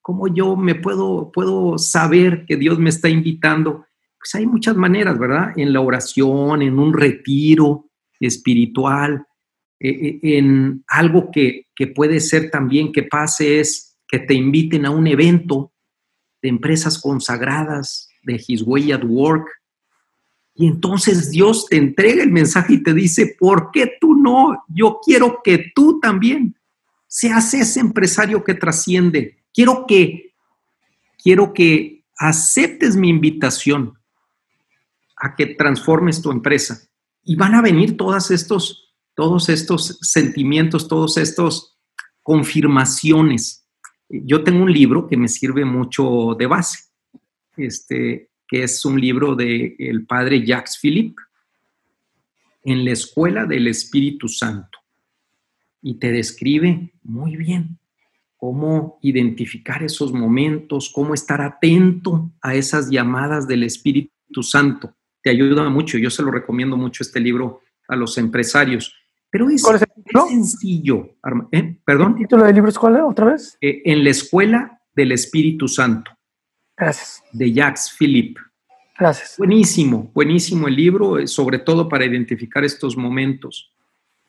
cómo 0.00 0.28
yo 0.28 0.56
me 0.56 0.74
puedo, 0.74 1.30
puedo 1.32 1.78
saber 1.78 2.44
que 2.46 2.56
Dios 2.56 2.78
me 2.78 2.90
está 2.90 3.08
invitando? 3.08 3.86
Pues 4.18 4.34
hay 4.34 4.46
muchas 4.46 4.76
maneras, 4.76 5.18
¿verdad? 5.18 5.52
En 5.56 5.72
la 5.72 5.80
oración, 5.80 6.62
en 6.62 6.78
un 6.78 6.92
retiro 6.92 7.90
espiritual, 8.18 9.24
eh, 9.80 9.90
eh, 9.90 10.38
en 10.38 10.84
algo 10.88 11.30
que, 11.30 11.66
puede 11.94 12.18
ser 12.18 12.50
también 12.50 12.90
que 12.90 13.04
pase 13.04 13.60
es 13.60 13.87
que 14.08 14.18
te 14.18 14.34
inviten 14.34 14.86
a 14.86 14.90
un 14.90 15.06
evento 15.06 15.70
de 16.42 16.48
empresas 16.48 16.98
consagradas, 17.00 18.08
de 18.22 18.42
His 18.46 18.62
Way 18.62 18.92
at 18.92 19.04
Work, 19.04 19.46
y 20.54 20.66
entonces 20.66 21.30
Dios 21.30 21.66
te 21.66 21.76
entrega 21.76 22.22
el 22.24 22.32
mensaje 22.32 22.74
y 22.74 22.82
te 22.82 22.92
dice, 22.92 23.36
¿por 23.38 23.70
qué 23.70 23.92
tú 24.00 24.16
no? 24.16 24.64
Yo 24.66 24.98
quiero 25.04 25.40
que 25.44 25.70
tú 25.72 26.00
también 26.00 26.56
seas 27.06 27.54
ese 27.54 27.78
empresario 27.78 28.42
que 28.42 28.54
trasciende. 28.54 29.38
Quiero 29.54 29.86
que, 29.86 30.32
quiero 31.22 31.52
que 31.52 32.02
aceptes 32.16 32.96
mi 32.96 33.08
invitación 33.08 33.96
a 35.16 35.36
que 35.36 35.46
transformes 35.46 36.20
tu 36.20 36.32
empresa. 36.32 36.88
Y 37.22 37.36
van 37.36 37.54
a 37.54 37.62
venir 37.62 37.96
todos 37.96 38.32
estos 38.32 38.88
todos 39.18 39.48
estos 39.48 39.98
sentimientos, 40.00 40.86
todos 40.86 41.16
estos 41.16 41.76
confirmaciones. 42.22 43.66
Yo 44.08 44.42
tengo 44.42 44.62
un 44.62 44.72
libro 44.72 45.06
que 45.06 45.16
me 45.16 45.28
sirve 45.28 45.64
mucho 45.64 46.34
de 46.38 46.46
base, 46.46 46.78
este, 47.56 48.30
que 48.46 48.62
es 48.62 48.84
un 48.84 49.00
libro 49.00 49.34
del 49.34 49.76
el 49.78 50.06
padre 50.06 50.44
Jacques 50.44 50.78
Philippe, 50.80 51.22
en 52.64 52.84
la 52.84 52.92
escuela 52.92 53.44
del 53.46 53.68
Espíritu 53.68 54.28
Santo. 54.28 54.78
Y 55.82 55.98
te 55.98 56.10
describe 56.10 56.92
muy 57.02 57.36
bien 57.36 57.78
cómo 58.36 58.98
identificar 59.02 59.82
esos 59.82 60.12
momentos, 60.12 60.90
cómo 60.94 61.12
estar 61.12 61.40
atento 61.40 62.30
a 62.40 62.54
esas 62.54 62.88
llamadas 62.88 63.46
del 63.46 63.64
Espíritu 63.64 64.42
Santo. 64.42 64.94
Te 65.22 65.30
ayuda 65.30 65.68
mucho, 65.68 65.98
yo 65.98 66.08
se 66.08 66.22
lo 66.22 66.30
recomiendo 66.30 66.76
mucho 66.76 67.02
este 67.02 67.20
libro 67.20 67.60
a 67.88 67.96
los 67.96 68.16
empresarios. 68.16 68.94
Pero 69.30 69.50
es, 69.50 69.62
sencillo. 70.28 71.16
¿eh? 71.52 71.78
¿Perdón? 71.84 72.12
¿El 72.12 72.18
título 72.18 72.44
del 72.44 72.54
libro 72.54 72.70
es 72.70 72.78
cuál 72.78 73.00
otra 73.00 73.26
vez? 73.26 73.58
Eh, 73.60 73.82
en 73.84 74.02
la 74.02 74.10
escuela 74.10 74.80
del 74.94 75.12
Espíritu 75.12 75.68
Santo. 75.68 76.10
Gracias. 76.76 77.22
De 77.32 77.52
Jacques 77.52 77.94
Philippe. 77.98 78.40
Gracias. 78.98 79.36
Buenísimo, 79.38 80.10
buenísimo 80.12 80.66
el 80.66 80.74
libro, 80.74 81.18
eh, 81.18 81.26
sobre 81.26 81.60
todo 81.60 81.88
para 81.88 82.04
identificar 82.04 82.64
estos 82.64 82.96
momentos. 82.96 83.72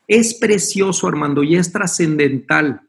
Es 0.08 0.36
precioso, 0.36 1.08
Armando, 1.08 1.44
y 1.44 1.56
es 1.56 1.72
trascendental. 1.72 2.82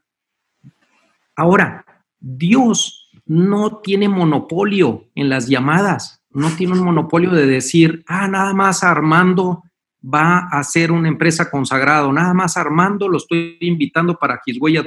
Ahora, 1.37 1.85
Dios 2.18 3.11
no 3.25 3.79
tiene 3.79 4.09
monopolio 4.09 5.07
en 5.14 5.29
las 5.31 5.49
llamadas, 5.49 6.23
no 6.31 6.51
tiene 6.51 6.75
un 6.75 6.85
monopolio 6.85 7.31
de 7.31 7.46
decir, 7.46 8.05
ah, 8.07 8.29
nada 8.29 8.53
más 8.53 8.83
Armando 8.85 9.62
va 10.02 10.48
a 10.50 10.62
ser 10.64 10.92
una 10.92 11.08
empresa 11.08 11.50
consagrada, 11.50 12.10
nada 12.12 12.34
más 12.34 12.56
Armando 12.56 13.08
lo 13.08 13.18
estoy 13.18 13.58
invitando 13.60 14.18
para 14.18 14.40
Way 14.60 14.76
at. 14.78 14.86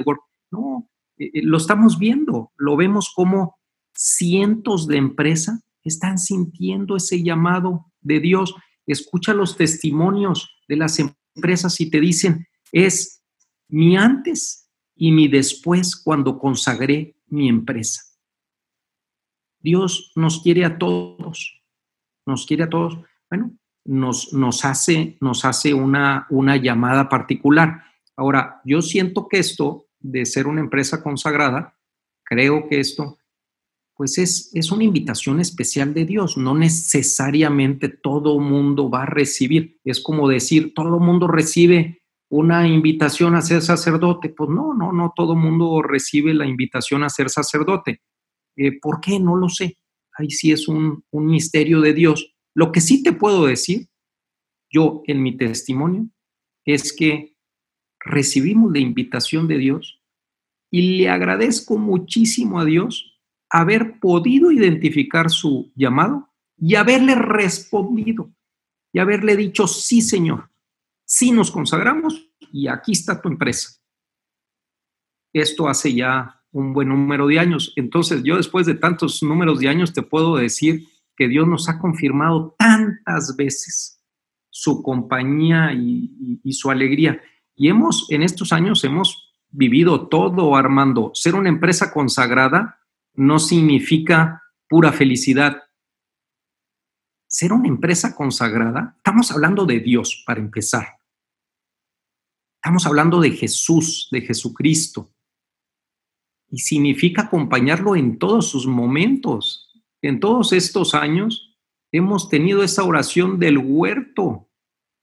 No, 0.50 0.88
eh, 1.16 1.30
eh, 1.34 1.42
lo 1.42 1.56
estamos 1.56 1.98
viendo, 1.98 2.52
lo 2.56 2.76
vemos 2.76 3.12
como 3.14 3.58
cientos 3.92 4.86
de 4.86 4.96
empresas 4.96 5.60
están 5.84 6.18
sintiendo 6.18 6.96
ese 6.96 7.22
llamado 7.22 7.92
de 8.00 8.20
Dios. 8.20 8.54
Escucha 8.86 9.34
los 9.34 9.56
testimonios 9.56 10.58
de 10.66 10.76
las 10.76 10.98
empresas 10.98 11.80
y 11.80 11.90
te 11.90 12.00
dicen, 12.00 12.46
es 12.72 13.22
mi 13.68 13.96
antes 13.96 14.70
y 14.96 15.12
mi 15.12 15.28
después 15.28 15.96
cuando 15.96 16.38
consagré 16.38 17.16
mi 17.26 17.48
empresa. 17.48 18.02
Dios 19.60 20.12
nos 20.14 20.42
quiere 20.42 20.64
a 20.64 20.78
todos, 20.78 21.62
nos 22.26 22.46
quiere 22.46 22.64
a 22.64 22.68
todos. 22.68 22.98
Bueno, 23.30 23.56
nos, 23.84 24.32
nos 24.32 24.64
hace, 24.64 25.16
nos 25.20 25.44
hace 25.44 25.74
una, 25.74 26.26
una 26.30 26.56
llamada 26.56 27.08
particular. 27.08 27.82
Ahora, 28.16 28.60
yo 28.64 28.82
siento 28.82 29.28
que 29.28 29.38
esto 29.38 29.86
de 30.00 30.24
ser 30.26 30.46
una 30.46 30.60
empresa 30.60 31.02
consagrada, 31.02 31.76
creo 32.24 32.68
que 32.68 32.80
esto, 32.80 33.18
pues 33.94 34.18
es, 34.18 34.50
es 34.54 34.70
una 34.70 34.84
invitación 34.84 35.40
especial 35.40 35.94
de 35.94 36.04
Dios. 36.04 36.36
No 36.36 36.54
necesariamente 36.54 37.88
todo 37.88 38.38
mundo 38.38 38.90
va 38.90 39.02
a 39.02 39.06
recibir. 39.06 39.78
Es 39.84 40.00
como 40.00 40.28
decir, 40.28 40.74
todo 40.74 40.98
mundo 40.98 41.26
recibe 41.26 42.02
una 42.28 42.66
invitación 42.66 43.36
a 43.36 43.42
ser 43.42 43.62
sacerdote. 43.62 44.30
Pues 44.30 44.50
no, 44.50 44.74
no, 44.74 44.92
no 44.92 45.12
todo 45.14 45.36
mundo 45.36 45.82
recibe 45.82 46.34
la 46.34 46.46
invitación 46.46 47.04
a 47.04 47.08
ser 47.08 47.30
sacerdote. 47.30 48.02
Eh, 48.56 48.78
¿Por 48.80 49.00
qué? 49.00 49.20
No 49.20 49.36
lo 49.36 49.48
sé. 49.48 49.78
Ahí 50.16 50.30
sí 50.30 50.52
es 50.52 50.68
un, 50.68 51.04
un 51.10 51.26
misterio 51.26 51.80
de 51.80 51.92
Dios. 51.92 52.33
Lo 52.54 52.72
que 52.72 52.80
sí 52.80 53.02
te 53.02 53.12
puedo 53.12 53.46
decir, 53.46 53.88
yo 54.70 55.02
en 55.06 55.22
mi 55.22 55.36
testimonio, 55.36 56.08
es 56.64 56.92
que 56.92 57.36
recibimos 58.00 58.72
la 58.72 58.78
invitación 58.78 59.48
de 59.48 59.58
Dios 59.58 60.00
y 60.70 60.98
le 60.98 61.08
agradezco 61.08 61.78
muchísimo 61.78 62.60
a 62.60 62.64
Dios 62.64 63.18
haber 63.50 64.00
podido 64.00 64.50
identificar 64.50 65.30
su 65.30 65.72
llamado 65.74 66.28
y 66.56 66.74
haberle 66.74 67.14
respondido 67.14 68.32
y 68.92 68.98
haberle 68.98 69.36
dicho, 69.36 69.66
sí, 69.66 70.00
Señor, 70.00 70.50
sí 71.04 71.30
nos 71.30 71.50
consagramos 71.50 72.30
y 72.52 72.68
aquí 72.68 72.92
está 72.92 73.20
tu 73.20 73.28
empresa. 73.28 73.80
Esto 75.32 75.68
hace 75.68 75.94
ya 75.94 76.42
un 76.52 76.72
buen 76.72 76.88
número 76.88 77.26
de 77.26 77.40
años. 77.40 77.72
Entonces, 77.74 78.22
yo 78.22 78.36
después 78.36 78.66
de 78.66 78.74
tantos 78.74 79.22
números 79.22 79.58
de 79.58 79.68
años 79.68 79.92
te 79.92 80.02
puedo 80.02 80.36
decir 80.36 80.86
que 81.16 81.28
Dios 81.28 81.46
nos 81.46 81.68
ha 81.68 81.78
confirmado 81.78 82.54
tantas 82.58 83.36
veces 83.36 84.02
su 84.50 84.82
compañía 84.82 85.72
y, 85.72 86.52
su 86.52 86.70
alegría. 86.70 87.20
Y 87.56 87.68
hemos, 87.68 88.06
en 88.10 88.22
estos 88.22 88.52
años, 88.52 88.84
hemos 88.84 89.34
vivido 89.50 90.08
todo, 90.08 90.56
Armando. 90.56 91.10
Ser 91.14 91.34
una 91.34 91.48
empresa 91.48 91.92
consagrada 91.92 92.78
no 93.14 93.38
significa 93.38 94.42
pura 94.68 94.92
felicidad. 94.92 95.62
Ser 97.26 97.52
una 97.52 97.68
empresa 97.68 98.14
consagrada, 98.14 98.94
estamos 98.96 99.30
hablando 99.32 99.66
de 99.66 99.80
Dios 99.80 100.22
para 100.24 100.40
empezar. 100.40 100.98
Estamos 102.56 102.86
hablando 102.86 103.20
de 103.20 103.30
Jesús, 103.30 104.08
de 104.10 104.20
Jesucristo. 104.20 105.10
Y 106.48 106.58
significa 106.58 107.22
acompañarlo 107.22 107.96
en 107.96 108.18
todos 108.18 108.48
sus 108.48 108.66
momentos, 108.66 109.63
en 110.08 110.20
todos 110.20 110.52
estos 110.52 110.94
años 110.94 111.56
hemos 111.90 112.28
tenido 112.28 112.62
esa 112.62 112.84
oración 112.84 113.38
del 113.38 113.56
huerto, 113.56 114.50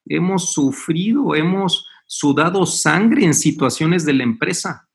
hemos 0.05 0.53
sufrido, 0.53 1.33
hemos 1.33 1.87
sudado 2.05 2.67
sangre 2.67 3.25
en 3.25 3.33
situaciones 3.33 4.05
de 4.05 4.13
la 4.13 4.21
empresa, 4.23 4.87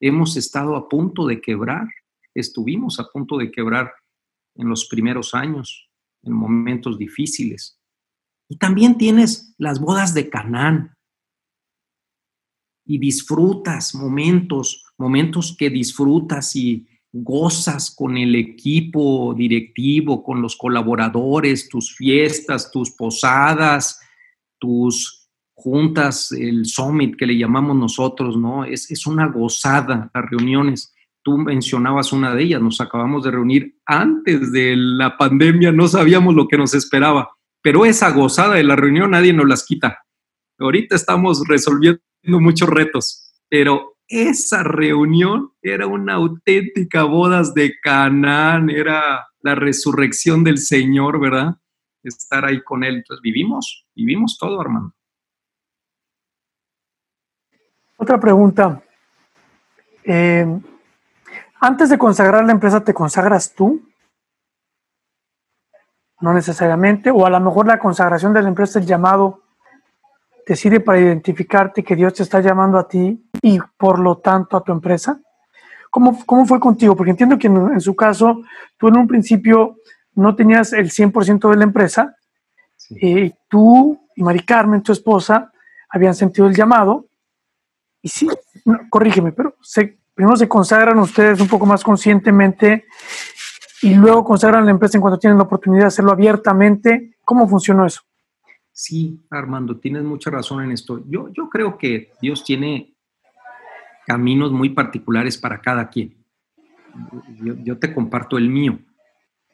hemos 0.00 0.38
estado 0.38 0.76
a 0.76 0.88
punto 0.88 1.26
de 1.26 1.42
quebrar, 1.42 1.86
estuvimos 2.34 2.98
a 3.00 3.08
punto 3.12 3.36
de 3.36 3.50
quebrar 3.50 3.92
en 4.54 4.66
los 4.66 4.86
primeros 4.86 5.34
años, 5.34 5.90
en 6.22 6.32
momentos 6.32 6.96
difíciles. 6.96 7.78
Y 8.48 8.56
también 8.56 8.96
tienes 8.96 9.54
las 9.58 9.78
bodas 9.78 10.14
de 10.14 10.30
Canaán. 10.30 10.96
Y 12.86 12.98
disfrutas 12.98 13.94
momentos, 13.94 14.86
momentos 14.96 15.54
que 15.54 15.68
disfrutas 15.68 16.56
y 16.56 16.88
gozas 17.12 17.94
con 17.94 18.16
el 18.16 18.34
equipo 18.36 19.34
directivo, 19.36 20.22
con 20.22 20.40
los 20.40 20.56
colaboradores, 20.56 21.68
tus 21.68 21.94
fiestas, 21.96 22.70
tus 22.70 22.92
posadas, 22.92 24.00
tus 24.58 25.28
juntas, 25.54 26.32
el 26.32 26.64
summit 26.64 27.16
que 27.16 27.26
le 27.26 27.36
llamamos 27.36 27.76
nosotros, 27.76 28.36
¿no? 28.36 28.64
Es, 28.64 28.90
es 28.90 29.06
una 29.06 29.26
gozada 29.26 30.10
las 30.14 30.30
reuniones. 30.30 30.94
Tú 31.22 31.36
mencionabas 31.36 32.12
una 32.12 32.34
de 32.34 32.44
ellas, 32.44 32.62
nos 32.62 32.80
acabamos 32.80 33.24
de 33.24 33.30
reunir 33.32 33.76
antes 33.84 34.52
de 34.52 34.74
la 34.76 35.18
pandemia, 35.18 35.70
no 35.70 35.86
sabíamos 35.86 36.34
lo 36.34 36.48
que 36.48 36.56
nos 36.56 36.74
esperaba, 36.74 37.30
pero 37.62 37.84
esa 37.84 38.10
gozada 38.10 38.54
de 38.54 38.64
la 38.64 38.76
reunión 38.76 39.10
nadie 39.10 39.32
nos 39.32 39.46
las 39.46 39.66
quita. 39.66 39.98
Ahorita 40.58 40.96
estamos 40.96 41.42
resolviendo 41.46 42.00
muchos 42.24 42.68
retos, 42.68 43.32
pero 43.48 43.89
esa 44.10 44.64
reunión 44.64 45.52
era 45.62 45.86
una 45.86 46.14
auténtica 46.14 47.04
bodas 47.04 47.54
de 47.54 47.78
Canaán, 47.80 48.68
era 48.68 49.28
la 49.40 49.54
resurrección 49.54 50.42
del 50.42 50.58
Señor, 50.58 51.20
¿verdad? 51.20 51.54
Estar 52.02 52.44
ahí 52.44 52.60
con 52.62 52.82
Él. 52.82 52.96
Entonces 52.96 53.22
vivimos, 53.22 53.86
vivimos 53.94 54.36
todo, 54.36 54.60
hermano. 54.60 54.92
Otra 57.96 58.18
pregunta. 58.18 58.82
Eh, 60.02 60.60
antes 61.60 61.88
de 61.88 61.98
consagrar 61.98 62.44
la 62.44 62.52
empresa, 62.52 62.82
¿te 62.82 62.92
consagras 62.92 63.54
tú? 63.54 63.80
No 66.20 66.34
necesariamente, 66.34 67.10
o 67.10 67.24
a 67.24 67.30
lo 67.30 67.38
mejor 67.38 67.68
la 67.68 67.78
consagración 67.78 68.34
de 68.34 68.42
la 68.42 68.48
empresa, 68.48 68.80
el 68.80 68.86
llamado, 68.86 69.44
te 70.44 70.56
sirve 70.56 70.80
para 70.80 70.98
identificarte 70.98 71.84
que 71.84 71.94
Dios 71.94 72.14
te 72.14 72.24
está 72.24 72.40
llamando 72.40 72.76
a 72.76 72.88
ti 72.88 73.29
y 73.42 73.58
por 73.76 73.98
lo 73.98 74.18
tanto 74.18 74.56
a 74.56 74.62
tu 74.62 74.72
empresa. 74.72 75.20
¿Cómo, 75.90 76.24
cómo 76.24 76.46
fue 76.46 76.60
contigo? 76.60 76.96
Porque 76.96 77.10
entiendo 77.10 77.38
que 77.38 77.48
en, 77.48 77.80
su 77.80 77.96
caso, 77.96 78.42
tú 78.76 78.88
en 78.88 78.98
un 78.98 79.08
principio 79.08 79.76
no 80.14 80.36
tenías 80.36 80.72
el 80.72 80.90
100% 80.90 81.50
de 81.50 81.56
la 81.56 81.64
empresa, 81.64 82.16
y 82.90 83.32
tú 83.48 84.00
y 84.16 84.22
Mari 84.22 84.40
Carmen, 84.40 84.82
tu 84.82 84.92
esposa, 84.92 85.52
habían 85.88 86.14
sentido 86.14 86.46
el 86.46 86.54
llamado 86.54 87.06
y 88.02 88.08
sí, 88.08 88.28
corrígeme, 88.88 89.32
pero 89.32 89.56
se, 89.60 89.98
primero 90.14 90.36
se 90.36 90.48
consagran 90.48 90.98
ustedes 90.98 91.40
un 91.40 91.48
poco 91.48 91.66
más 91.66 91.84
conscientemente 91.84 92.86
y 93.82 93.94
luego 93.94 94.24
consagran 94.24 94.64
la 94.64 94.70
empresa 94.70 94.96
en 94.96 95.02
cuanto 95.02 95.18
tienen 95.18 95.38
la 95.38 95.44
oportunidad 95.44 95.82
de 95.82 95.88
hacerlo 95.88 96.12
abiertamente. 96.12 97.16
¿Cómo 97.24 97.48
funcionó 97.48 97.86
eso? 97.86 98.02
Sí, 98.72 99.20
Armando, 99.30 99.76
tienes 99.78 100.02
mucha 100.04 100.30
razón 100.30 100.64
en 100.64 100.72
esto. 100.72 101.02
Yo, 101.06 101.28
yo 101.28 101.48
creo 101.48 101.76
que 101.76 102.12
Dios 102.20 102.44
tiene 102.44 102.89
caminos 104.10 104.50
muy 104.50 104.70
particulares 104.70 105.38
para 105.38 105.60
cada 105.60 105.88
quien. 105.88 106.16
Yo, 107.62 107.78
te 107.78 107.94
comparto 107.94 108.38
el 108.38 108.48
mío. 108.48 108.80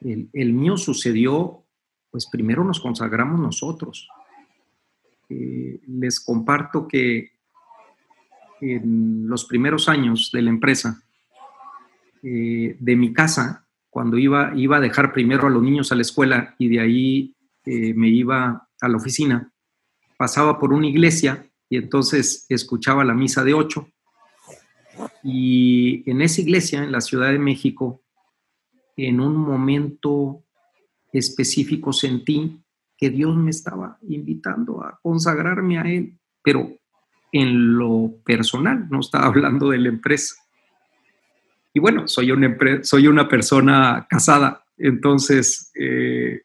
El, 0.01 0.51
mío 0.53 0.77
sucedió, 0.77 1.63
pues 2.09 2.25
primero 2.25 2.63
nos 2.63 2.79
consagramos 2.79 3.39
nosotros. 3.39 4.09
Eh, 5.29 5.79
les 5.87 6.19
comparto 6.19 6.87
que 6.87 7.33
en 8.59 9.29
los 9.29 9.45
primeros 9.45 9.89
años 9.89 10.31
de 10.33 10.41
la 10.41 10.49
empresa, 10.49 11.03
eh, 12.23 12.77
de 12.79 12.95
mi 12.95 13.13
casa, 13.13 13.67
cuando 13.91 14.17
iba, 14.17 14.53
iba 14.55 14.77
a 14.77 14.81
dejar 14.81 15.13
primero 15.13 15.45
a 15.45 15.51
los 15.51 15.61
niños 15.61 15.91
a 15.91 15.95
la 15.95 16.01
escuela 16.01 16.55
y 16.57 16.67
de 16.67 16.79
ahí 16.79 17.35
eh, 17.63 17.93
me 17.93 18.09
iba 18.09 18.67
a 18.81 18.87
la 18.87 18.97
oficina, 18.97 19.53
pasaba 20.17 20.57
por 20.57 20.73
una 20.73 20.87
iglesia 20.87 21.47
y 21.69 21.77
entonces 21.77 22.47
escuchaba 22.49 23.05
la 23.05 23.13
misa 23.13 23.43
de 23.43 23.53
ocho. 23.53 23.91
Y 25.23 26.09
en 26.09 26.21
esa 26.21 26.41
iglesia, 26.41 26.83
en 26.83 26.91
la 26.91 27.01
Ciudad 27.01 27.31
de 27.31 27.39
México, 27.39 28.01
en 28.95 29.19
un 29.19 29.35
momento 29.35 30.43
específico 31.11 31.93
sentí 31.93 32.59
que 32.97 33.09
Dios 33.09 33.35
me 33.35 33.51
estaba 33.51 33.97
invitando 34.07 34.83
a 34.83 34.99
consagrarme 35.01 35.77
a 35.77 35.83
Él, 35.83 36.17
pero 36.41 36.71
en 37.31 37.77
lo 37.77 38.13
personal, 38.25 38.87
no 38.89 38.99
estaba 38.99 39.27
hablando 39.27 39.69
de 39.69 39.77
la 39.77 39.89
empresa. 39.89 40.35
Y 41.73 41.79
bueno, 41.79 42.07
soy 42.07 42.31
una, 42.31 42.57
soy 42.81 43.07
una 43.07 43.27
persona 43.27 44.07
casada, 44.09 44.63
entonces 44.77 45.71
eh, 45.75 46.41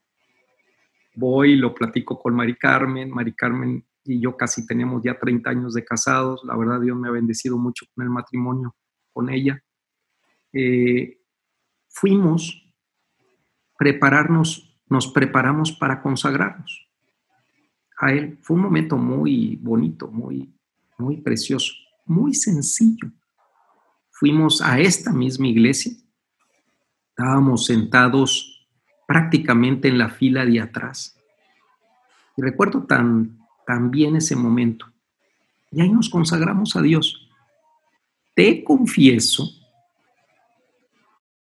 voy 1.14 1.56
lo 1.56 1.74
platico 1.74 2.20
con 2.20 2.34
Mari 2.34 2.56
Carmen. 2.56 3.10
Mari 3.10 3.32
Carmen 3.32 3.84
y 4.04 4.20
yo 4.20 4.36
casi 4.36 4.66
tenemos 4.66 5.02
ya 5.02 5.18
30 5.18 5.50
años 5.50 5.74
de 5.74 5.84
casados. 5.84 6.42
La 6.44 6.56
verdad, 6.56 6.80
Dios 6.80 6.96
me 6.96 7.08
ha 7.08 7.12
bendecido 7.12 7.58
mucho 7.58 7.86
con 7.94 8.04
el 8.04 8.10
matrimonio 8.10 8.74
con 9.12 9.30
ella. 9.30 9.62
Eh, 10.52 11.20
fuimos 11.88 12.58
prepararnos, 13.78 14.80
nos 14.88 15.08
preparamos 15.08 15.72
para 15.72 16.02
consagrarnos 16.02 16.88
a 17.98 18.12
Él. 18.12 18.38
Fue 18.42 18.56
un 18.56 18.62
momento 18.62 18.96
muy 18.96 19.56
bonito, 19.56 20.08
muy, 20.08 20.54
muy 20.98 21.18
precioso, 21.18 21.72
muy 22.06 22.34
sencillo. 22.34 23.10
Fuimos 24.10 24.60
a 24.62 24.78
esta 24.78 25.12
misma 25.12 25.48
iglesia, 25.48 25.92
estábamos 27.08 27.66
sentados 27.66 28.68
prácticamente 29.06 29.88
en 29.88 29.98
la 29.98 30.08
fila 30.08 30.46
de 30.46 30.60
atrás. 30.60 31.18
Y 32.36 32.42
recuerdo 32.42 32.84
tan, 32.84 33.41
tan 33.66 33.90
bien 33.90 34.16
ese 34.16 34.37
momento. 34.37 34.87
Y 35.70 35.81
ahí 35.81 35.90
nos 35.90 36.09
consagramos 36.09 36.77
a 36.77 36.83
Dios. 36.83 37.29
Te 38.35 38.62
confieso 38.64 39.51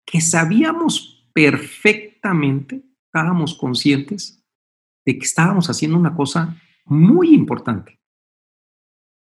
que 0.05 0.21
sabíamos 0.21 1.27
perfectamente, 1.33 2.83
estábamos 3.07 3.55
conscientes 3.55 4.43
de 5.05 5.19
que 5.19 5.25
estábamos 5.25 5.71
haciendo 5.71 5.97
una 5.97 6.15
cosa 6.15 6.57
muy 6.85 7.35
importante 7.35 8.03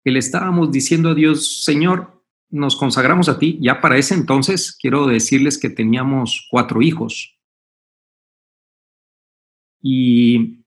que 0.04 0.10
le 0.10 0.18
estábamos 0.18 0.70
diciendo 0.70 1.10
a 1.10 1.14
Dios, 1.14 1.62
Señor, 1.64 2.24
nos 2.48 2.76
consagramos 2.76 3.28
a 3.28 3.38
ti. 3.38 3.58
Ya 3.60 3.80
para 3.80 3.98
ese 3.98 4.14
entonces 4.14 4.76
quiero 4.80 5.06
decirles 5.06 5.58
que 5.58 5.70
teníamos 5.70 6.48
cuatro 6.50 6.82
hijos. 6.82 7.38
Y 9.82 10.59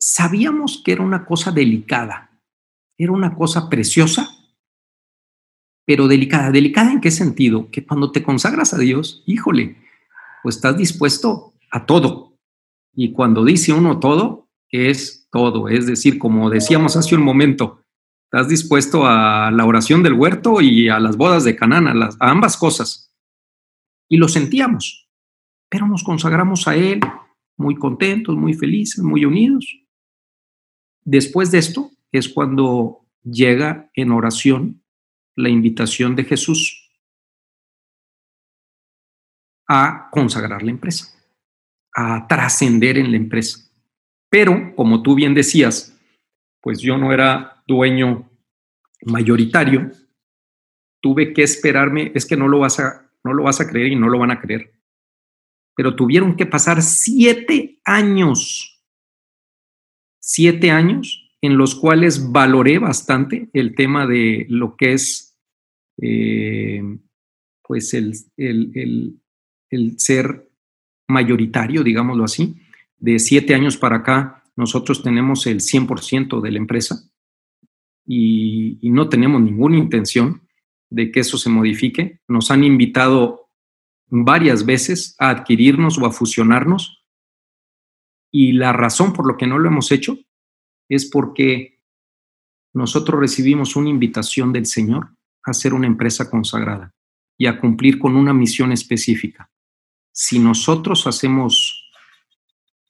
sabíamos 0.00 0.82
que 0.84 0.92
era 0.92 1.02
una 1.02 1.26
cosa 1.26 1.50
delicada, 1.50 2.40
era 2.98 3.12
una 3.12 3.34
cosa 3.34 3.68
preciosa, 3.68 4.28
pero 5.86 6.06
delicada. 6.06 6.50
¿Delicada 6.50 6.92
en 6.92 7.00
qué 7.00 7.10
sentido? 7.10 7.70
Que 7.70 7.86
cuando 7.86 8.12
te 8.12 8.22
consagras 8.22 8.74
a 8.74 8.78
Dios, 8.78 9.22
híjole, 9.26 9.78
pues 10.42 10.56
estás 10.56 10.76
dispuesto 10.76 11.54
a 11.70 11.86
todo. 11.86 12.36
Y 12.94 13.12
cuando 13.12 13.44
dice 13.44 13.72
uno 13.72 13.98
todo, 13.98 14.48
es 14.70 15.28
todo. 15.30 15.68
Es 15.68 15.86
decir, 15.86 16.18
como 16.18 16.50
decíamos 16.50 16.96
hace 16.96 17.14
un 17.14 17.22
momento, 17.22 17.82
estás 18.24 18.48
dispuesto 18.48 19.06
a 19.06 19.50
la 19.50 19.64
oración 19.64 20.02
del 20.02 20.12
huerto 20.12 20.60
y 20.60 20.88
a 20.88 21.00
las 21.00 21.16
bodas 21.16 21.44
de 21.44 21.56
Canaán, 21.56 21.88
a, 21.88 22.10
ambas 22.20 22.56
cosas. 22.56 23.14
Y 24.10 24.18
lo 24.18 24.28
sentíamos, 24.28 25.08
pero 25.70 25.86
nos 25.86 26.02
consagramos 26.02 26.68
a 26.68 26.76
Él 26.76 27.00
muy 27.56 27.76
contentos, 27.76 28.36
muy 28.36 28.54
felices, 28.54 29.02
muy 29.02 29.24
unidos. 29.24 29.66
Después 31.04 31.50
de 31.50 31.58
esto 31.58 31.90
es 32.12 32.28
cuando 32.28 33.06
llega 33.22 33.90
en 33.94 34.12
oración 34.12 34.82
la 35.36 35.48
invitación 35.48 36.16
de 36.16 36.24
Jesús 36.24 36.90
a 39.68 40.08
consagrar 40.10 40.62
la 40.62 40.70
empresa, 40.70 41.14
a 41.94 42.26
trascender 42.26 42.98
en 42.98 43.10
la 43.10 43.18
empresa. 43.18 43.70
Pero, 44.30 44.74
como 44.74 45.02
tú 45.02 45.14
bien 45.14 45.34
decías, 45.34 45.96
pues 46.60 46.80
yo 46.80 46.98
no 46.98 47.12
era 47.12 47.62
dueño 47.66 48.28
mayoritario, 49.02 49.90
tuve 51.00 51.32
que 51.32 51.42
esperarme, 51.42 52.12
es 52.14 52.26
que 52.26 52.36
no 52.36 52.48
lo 52.48 52.60
vas 52.60 52.80
a, 52.80 53.10
no 53.24 53.32
lo 53.32 53.44
vas 53.44 53.60
a 53.60 53.68
creer 53.68 53.92
y 53.92 53.96
no 53.96 54.08
lo 54.08 54.18
van 54.18 54.30
a 54.30 54.40
creer. 54.40 54.72
Pero 55.76 55.94
tuvieron 55.94 56.36
que 56.36 56.46
pasar 56.46 56.82
siete 56.82 57.80
años, 57.84 58.77
siete 60.28 60.70
años 60.70 61.30
en 61.40 61.56
los 61.56 61.74
cuales 61.74 62.30
valoré 62.30 62.78
bastante 62.78 63.48
el 63.52 63.74
tema 63.74 64.06
de 64.06 64.46
lo 64.48 64.76
que 64.76 64.92
es, 64.92 65.38
eh, 66.02 66.82
pues, 67.62 67.94
el, 67.94 68.12
el, 68.36 69.20
el 69.70 69.98
ser 69.98 70.48
mayoritario, 71.08 71.82
digámoslo 71.82 72.24
así 72.24 72.56
de 72.98 73.18
siete 73.18 73.54
años 73.54 73.76
para 73.76 73.96
acá, 73.96 74.44
nosotros 74.56 75.02
tenemos 75.02 75.46
el 75.46 75.60
100% 75.60 76.40
de 76.40 76.50
la 76.50 76.58
empresa 76.58 77.08
y, 78.06 78.78
no 78.82 79.08
tenemos 79.08 79.40
ninguna 79.40 79.76
intención 79.76 80.42
de 80.90 81.12
que 81.12 81.20
eso 81.20 81.36
se 81.36 81.50
modifique. 81.50 82.20
Nos 82.26 82.50
han 82.50 82.64
invitado 82.64 83.50
varias 84.08 84.64
veces 84.64 85.14
a 85.18 85.30
adquirirnos 85.30 85.98
o 85.98 86.06
a 86.06 86.10
fusionarnos 86.10 86.97
y 88.30 88.52
la 88.52 88.72
razón 88.72 89.12
por 89.12 89.26
lo 89.26 89.36
que 89.36 89.46
no 89.46 89.58
lo 89.58 89.68
hemos 89.68 89.90
hecho 89.92 90.18
es 90.88 91.08
porque 91.10 91.80
nosotros 92.72 93.20
recibimos 93.20 93.76
una 93.76 93.90
invitación 93.90 94.52
del 94.52 94.66
Señor 94.66 95.10
a 95.44 95.52
ser 95.52 95.74
una 95.74 95.86
empresa 95.86 96.30
consagrada 96.30 96.94
y 97.36 97.46
a 97.46 97.60
cumplir 97.60 97.98
con 97.98 98.16
una 98.16 98.34
misión 98.34 98.72
específica. 98.72 99.50
Si 100.12 100.38
nosotros 100.38 101.06
hacemos 101.06 101.90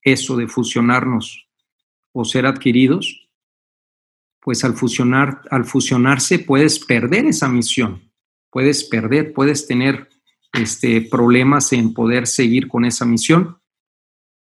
eso 0.02 0.36
de 0.36 0.48
fusionarnos 0.48 1.48
o 2.12 2.24
ser 2.24 2.46
adquiridos, 2.46 3.28
pues 4.40 4.64
al, 4.64 4.74
fusionar, 4.74 5.42
al 5.50 5.64
fusionarse 5.64 6.38
puedes 6.38 6.78
perder 6.78 7.26
esa 7.26 7.48
misión, 7.48 8.10
puedes 8.50 8.84
perder, 8.84 9.32
puedes 9.32 9.66
tener 9.66 10.08
este, 10.52 11.02
problemas 11.02 11.72
en 11.72 11.92
poder 11.92 12.26
seguir 12.26 12.68
con 12.68 12.84
esa 12.84 13.04
misión. 13.04 13.57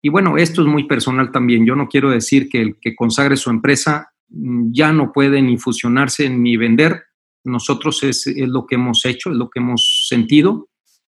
Y 0.03 0.09
bueno, 0.09 0.37
esto 0.37 0.62
es 0.62 0.69
muy 0.69 0.85
personal 0.85 1.31
también. 1.31 1.65
Yo 1.65 1.77
no 1.77 1.88
quiero 1.88 2.11
decir 2.11 2.49
que 2.49 2.61
el 2.61 2.77
que 2.81 2.95
consagre 2.95 3.37
su 3.37 3.51
empresa 3.51 4.12
mm, 4.29 4.73
ya 4.73 4.93
no 4.93 5.12
puede 5.12 5.41
ni 5.41 5.57
fusionarse 5.57 6.29
ni 6.29 6.57
vender. 6.57 7.05
Nosotros 7.45 8.03
es, 8.03 8.27
lo 8.37 8.67
que 8.67 8.75
hemos 8.75 9.05
hecho, 9.05 9.31
es 9.31 9.37
lo 9.37 9.49
que 9.49 9.61
hemos 9.61 10.07
sentido. 10.09 10.69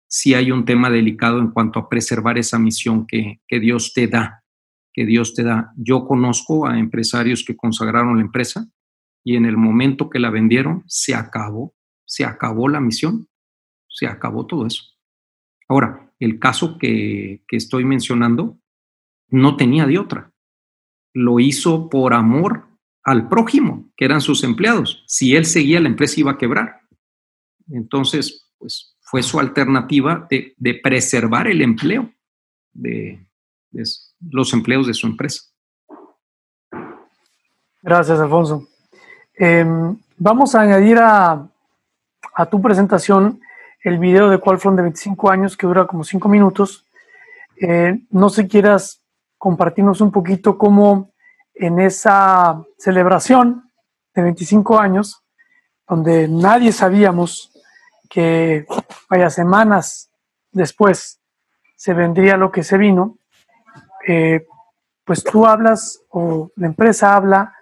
Si 0.07 0.35
hay 0.35 0.51
un 0.51 0.64
tema 0.64 0.90
delicado 0.90 1.38
en 1.38 1.51
cuanto 1.51 1.81
a 1.81 1.88
preservar 1.88 2.38
esa 2.38 2.59
misión 2.59 3.07
que, 3.07 3.40
que 3.49 3.59
Dios 3.59 3.92
te 3.92 4.07
da, 4.07 4.44
que 4.92 5.07
Dios 5.07 5.35
te 5.35 5.42
da. 5.42 5.73
Yo 5.77 6.07
conozco 6.07 6.66
a 6.66 6.79
empresarios 6.79 7.44
que 7.44 7.57
consagraron 7.57 8.16
la 8.16 8.23
empresa 8.23 8.68
y 9.25 9.37
en 9.37 9.47
el 9.47 9.57
momento 9.57 10.11
que 10.11 10.20
la 10.20 10.31
vendieron, 10.31 10.85
se 10.87 11.14
acabó, 11.14 11.75
se 12.05 12.25
acabó 12.25 12.68
la 12.68 12.81
misión 12.81 13.27
se 13.94 14.07
acabó 14.07 14.47
todo 14.47 14.66
eso. 14.66 14.83
Ahora, 15.68 16.12
el 16.18 16.38
caso 16.38 16.77
que, 16.79 17.42
estoy 17.49 17.85
mencionando 17.85 18.59
no 19.29 19.57
tenía 19.57 19.87
de 19.87 19.99
otra. 19.99 20.31
Lo 21.13 21.41
hizo 21.41 21.89
por 21.89 22.15
amor 22.15 22.69
al 23.05 23.29
prójimo, 23.29 23.91
que 23.97 24.05
eran 24.05 24.21
sus 24.21 24.43
empleados. 24.45 25.05
Si 25.07 25.37
él 25.37 25.45
seguía, 25.45 25.81
la 25.81 25.89
empresa 25.89 26.21
iba 26.21 26.33
a 26.33 26.39
quebrar. 26.39 26.81
Entonces, 27.71 28.51
pues 28.59 28.97
fue 29.01 29.23
su 29.23 29.39
alternativa 29.39 30.27
de, 30.31 30.81
preservar 30.83 31.47
el 31.47 31.63
empleo 31.63 32.11
de, 32.73 33.27
los 34.21 34.53
empleos 34.53 34.87
de 34.87 34.95
su 34.95 35.07
empresa. 35.07 35.43
Gracias, 37.83 38.19
Alfonso. 38.19 38.67
Em, 39.35 39.97
vamos 40.17 40.55
a 40.55 40.63
añadir 40.63 40.99
a, 40.99 41.49
tu 42.51 42.61
presentación 42.61 43.41
el 43.83 43.99
video 43.99 44.31
de 44.31 44.39
Qualfront 44.39 44.77
de 44.77 44.83
25 44.83 45.31
años 45.31 45.57
que 45.57 45.67
dura 45.67 45.87
como 45.87 46.03
5 46.03 46.29
minutos. 46.29 46.87
Eh, 47.61 48.01
no 48.11 48.31
sé 48.31 48.49
quieras 48.49 49.04
compartirnos 49.44 50.00
un 50.00 50.11
poquito 50.11 50.57
cómo 50.57 51.12
en 51.52 51.78
esa 51.78 52.64
celebración 52.78 53.70
de 54.14 54.22
25 54.22 54.78
años, 54.78 55.22
donde 55.87 56.28
nadie 56.28 56.72
sabíamos 56.72 57.52
que 58.09 58.64
vaya 59.11 59.28
semanas 59.28 60.11
después 60.50 61.20
se 61.76 61.92
vendría 61.92 62.38
lo 62.38 62.50
que 62.50 62.62
se 62.62 62.78
vino, 62.78 63.18
eh, 64.09 64.46
pues 65.04 65.22
tú 65.22 65.44
hablas 65.44 66.00
o 66.09 66.50
la 66.57 66.66
empresa 66.66 67.14
habla 67.14 67.52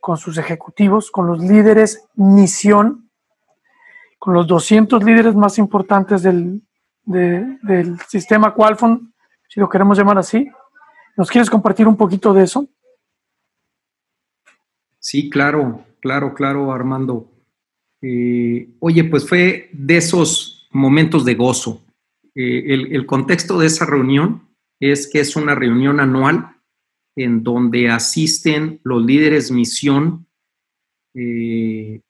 con 0.00 0.18
sus 0.18 0.38
ejecutivos, 0.38 1.10
con 1.10 1.26
los 1.26 1.40
líderes 1.40 2.06
misión 2.14 3.10
con 4.20 4.34
los 4.34 4.46
200 4.46 5.02
líderes 5.02 5.34
más 5.34 5.58
importantes 5.58 6.22
del, 6.22 6.62
del 7.04 7.98
sistema 8.06 8.54
Qualfon, 8.54 9.12
si 9.48 9.58
lo 9.58 9.68
queremos 9.68 9.98
llamar 9.98 10.18
así. 10.18 10.48
¿Nos 11.16 11.30
quieres 11.30 11.50
compartir 11.50 11.86
un 11.86 11.96
poquito 11.96 12.32
de 12.32 12.44
eso? 12.44 12.68
Sí, 14.98 15.28
claro, 15.28 15.84
claro, 16.00 16.32
claro, 16.34 16.72
Armando. 16.72 17.30
Eh, 18.00 18.68
oye, 18.80 19.04
pues 19.04 19.28
fue 19.28 19.68
de 19.72 19.96
esos 19.96 20.68
momentos 20.70 21.24
de 21.24 21.34
gozo. 21.34 21.84
Eh, 22.34 22.74
el, 22.90 23.04
contexto 23.04 23.58
de 23.58 23.66
esa 23.66 23.84
reunión 23.84 24.48
es 24.80 25.06
que 25.06 25.20
es 25.20 25.36
una 25.36 25.54
reunión 25.54 26.00
anual 26.00 26.56
en 27.14 27.42
donde 27.42 27.90
asisten 27.90 28.80
los 28.84 29.04
líderes 29.04 29.50
misión 29.50 30.26
eh, 31.14 32.00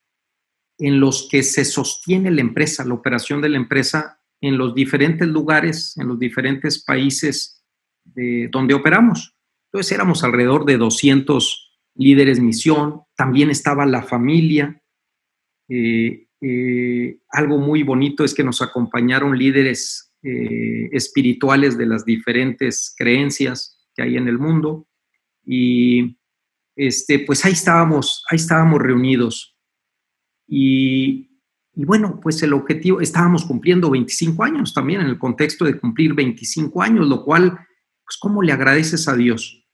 en 0.78 1.00
los 1.00 1.28
que 1.28 1.42
se 1.42 1.64
sostiene 1.64 2.30
la 2.30 2.40
empresa, 2.40 2.84
la 2.84 2.94
operación 2.94 3.40
de 3.40 3.48
la 3.48 3.56
empresa 3.56 4.20
en 4.40 4.58
los 4.58 4.74
diferentes 4.74 5.26
lugares, 5.26 5.96
en 5.96 6.08
los 6.08 6.18
diferentes 6.18 6.82
países 6.82 7.62
de 8.04 8.48
donde 8.50 8.74
operamos. 8.74 9.36
Entonces 9.66 9.92
éramos 9.92 10.22
alrededor 10.24 10.64
de 10.64 10.76
200 10.76 11.80
líderes 11.94 12.40
misión, 12.40 13.02
también 13.16 13.50
estaba 13.50 13.86
la 13.86 14.02
familia. 14.02 14.82
Eh, 15.68 16.26
eh, 16.40 17.18
algo 17.30 17.58
muy 17.58 17.82
bonito 17.82 18.24
es 18.24 18.34
que 18.34 18.44
nos 18.44 18.62
acompañaron 18.62 19.38
líderes 19.38 20.12
eh, 20.22 20.88
espirituales 20.92 21.78
de 21.78 21.86
las 21.86 22.04
diferentes 22.04 22.94
creencias 22.96 23.86
que 23.94 24.02
hay 24.02 24.16
en 24.16 24.28
el 24.28 24.38
mundo 24.38 24.86
y 25.44 26.18
este, 26.76 27.18
pues 27.20 27.44
ahí 27.44 27.52
estábamos, 27.52 28.24
ahí 28.30 28.36
estábamos 28.36 28.80
reunidos. 28.80 29.56
Y, 30.46 31.30
bueno, 31.74 32.20
pues 32.20 32.42
el 32.42 32.52
objetivo, 32.52 33.00
estábamos 33.00 33.44
cumpliendo 33.44 33.90
25 33.90 34.44
años 34.44 34.74
también 34.74 35.00
en 35.00 35.06
el 35.08 35.18
contexto 35.18 35.64
de 35.64 35.78
cumplir 35.78 36.14
25 36.14 36.82
años, 36.82 37.08
lo 37.08 37.24
cual, 37.24 37.58
pues, 38.12 38.18
¿cómo 38.20 38.42
le 38.42 38.53
agradeces 38.53 39.09
a 39.09 39.16
Dios? 39.16 39.66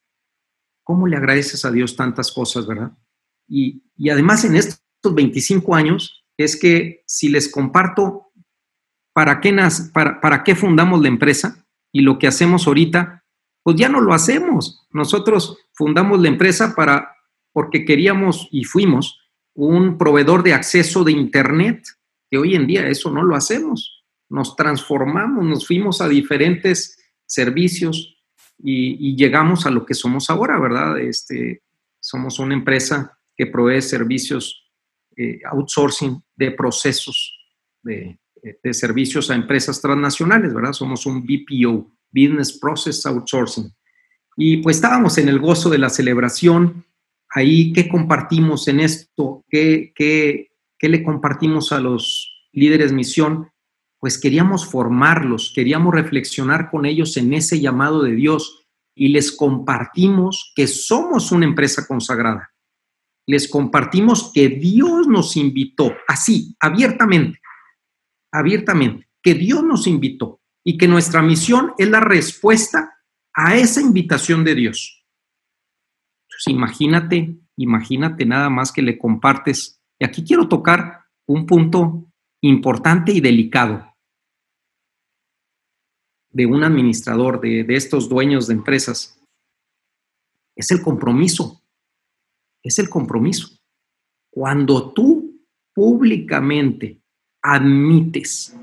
¿Cómo 0.84 1.06
le 1.06 1.16
agradeces 1.16 1.64
a 1.64 1.72
Dios 1.72 1.96
tantas 1.96 2.30
cosas, 2.30 2.66
verdad? 2.66 2.92
Y, 3.48 3.82
además 4.10 4.44
en 4.44 4.54
estos 4.54 4.80
25 5.12 5.74
años 5.74 6.24
es 6.36 6.56
que 6.56 7.02
si 7.06 7.28
les 7.28 7.50
comparto 7.50 8.30
para 9.12 9.40
qué, 9.40 9.56
para, 9.92 10.20
para 10.20 10.44
qué 10.44 10.54
fundamos 10.54 11.00
la 11.02 11.08
empresa 11.08 11.66
y 11.92 12.02
lo 12.02 12.18
que 12.18 12.28
hacemos 12.28 12.66
ahorita, 12.66 13.24
pues 13.64 13.76
ya 13.76 13.88
no 13.88 14.00
lo 14.00 14.14
hacemos. 14.14 14.86
Nosotros 14.90 15.58
fundamos 15.72 16.20
la 16.20 16.28
empresa 16.28 16.74
para, 16.76 17.16
porque 17.52 17.84
queríamos 17.84 18.48
y 18.52 18.64
fuimos 18.64 19.18
un 19.54 19.98
proveedor 19.98 20.44
de 20.44 20.54
acceso 20.54 21.02
de 21.02 21.12
Internet, 21.12 21.84
que 22.30 22.38
hoy 22.38 22.54
en 22.54 22.68
día 22.68 22.86
eso 22.86 23.10
no 23.10 23.24
lo 23.24 23.34
hacemos. 23.34 24.04
Nos 24.28 24.54
transformamos, 24.54 25.44
nos 25.44 25.66
fuimos 25.66 26.00
a 26.00 26.08
diferentes 26.08 26.96
servicios 27.26 28.17
y, 28.58 29.16
llegamos 29.16 29.66
a 29.66 29.70
lo 29.70 29.86
que 29.86 29.94
somos 29.94 30.30
ahora, 30.30 30.58
¿verdad? 30.58 30.98
Este, 30.98 31.62
somos 32.00 32.38
una 32.38 32.54
empresa 32.54 33.18
que 33.36 33.46
provee 33.46 33.80
servicios 33.82 34.68
eh, 35.16 35.40
outsourcing 35.50 36.22
de 36.36 36.50
procesos 36.52 37.34
de, 37.82 38.18
de, 38.62 38.74
servicios 38.74 39.30
a 39.30 39.34
empresas 39.34 39.80
transnacionales, 39.80 40.52
¿verdad? 40.52 40.72
Somos 40.72 41.06
un 41.06 41.24
BPO, 41.24 41.90
Business 42.10 42.58
Process 42.58 43.06
Outsourcing. 43.06 43.72
Y 44.36 44.58
pues 44.58 44.76
estábamos 44.76 45.18
en 45.18 45.28
el 45.28 45.38
gozo 45.38 45.70
de 45.70 45.78
la 45.78 45.90
celebración 45.90 46.84
ahí, 47.30 47.72
¿qué 47.72 47.88
compartimos 47.88 48.68
en 48.68 48.80
esto? 48.80 49.44
¿Qué, 49.48 49.92
qué, 49.94 50.50
qué 50.78 50.88
le 50.88 51.02
compartimos 51.02 51.72
a 51.72 51.80
los 51.80 52.48
líderes 52.52 52.92
misión? 52.92 53.50
Pues 53.98 54.18
queríamos 54.18 54.66
formarlos, 54.66 55.52
queríamos 55.54 55.94
reflexionar 55.94 56.70
con 56.70 56.86
ellos 56.86 57.16
en 57.16 57.34
ese 57.34 57.60
llamado 57.60 58.02
de 58.02 58.14
Dios 58.14 58.66
y 58.94 59.08
les 59.08 59.32
compartimos 59.32 60.52
que 60.54 60.66
somos 60.66 61.32
una 61.32 61.46
empresa 61.46 61.86
consagrada. 61.86 62.52
Les 63.26 63.48
compartimos 63.48 64.32
que 64.32 64.48
Dios 64.48 65.06
nos 65.06 65.36
invitó, 65.36 65.94
así, 66.06 66.56
abiertamente, 66.60 67.40
abiertamente, 68.32 69.08
que 69.22 69.34
Dios 69.34 69.62
nos 69.62 69.86
invitó 69.86 70.40
y 70.64 70.78
que 70.78 70.88
nuestra 70.88 71.22
misión 71.22 71.72
es 71.76 71.88
la 71.88 72.00
respuesta 72.00 72.98
a 73.34 73.56
esa 73.56 73.80
invitación 73.80 74.44
de 74.44 74.54
Dios 74.54 74.98
imagínate, 76.46 77.36
imagínate 77.56 78.24
nada 78.24 78.50
más 78.50 78.72
que 78.72 78.82
le 78.82 78.98
compartes. 78.98 79.80
Y 79.98 80.04
aquí 80.04 80.24
quiero 80.24 80.48
tocar 80.48 81.04
un 81.26 81.46
punto 81.46 82.07
importante 82.42 83.12
y 83.12 83.20
delicado 83.20 83.94
de 86.30 86.46
un 86.46 86.62
administrador, 86.62 87.40
de, 87.40 87.64
de 87.64 87.76
estos 87.76 88.08
dueños 88.08 88.46
de 88.46 88.54
empresas. 88.54 89.20
Es 90.54 90.70
el 90.70 90.82
compromiso. 90.82 91.62
Es 92.62 92.78
el 92.78 92.88
compromiso. 92.88 93.58
Cuando 94.30 94.92
tú 94.92 95.44
públicamente 95.74 97.00
admites 97.42 98.56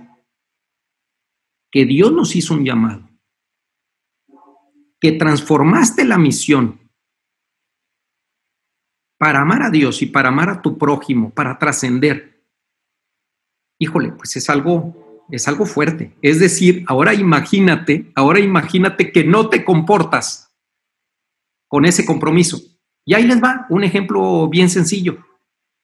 que 1.71 1.85
Dios 1.85 2.11
nos 2.11 2.35
hizo 2.35 2.53
un 2.53 2.65
llamado, 2.65 3.09
que 4.99 5.13
transformaste 5.13 6.05
la 6.05 6.17
misión 6.17 6.79
para 9.17 9.41
amar 9.41 9.63
a 9.63 9.69
Dios 9.69 10.01
y 10.01 10.07
para 10.07 10.29
amar 10.29 10.49
a 10.49 10.61
tu 10.61 10.77
prójimo, 10.77 11.31
para 11.31 11.57
trascender, 11.57 12.34
híjole, 13.79 14.11
pues 14.11 14.35
es 14.35 14.49
algo, 14.49 15.25
es 15.29 15.47
algo 15.47 15.65
fuerte. 15.65 16.15
Es 16.21 16.39
decir, 16.39 16.83
ahora 16.87 17.13
imagínate, 17.13 18.11
ahora 18.15 18.39
imagínate 18.39 19.11
que 19.11 19.23
no 19.23 19.49
te 19.49 19.63
comportas 19.63 20.53
con 21.67 21.85
ese 21.85 22.05
compromiso. 22.05 22.59
Y 23.05 23.13
ahí 23.13 23.25
les 23.25 23.41
va 23.41 23.67
un 23.69 23.83
ejemplo 23.83 24.47
bien 24.49 24.69
sencillo, 24.69 25.17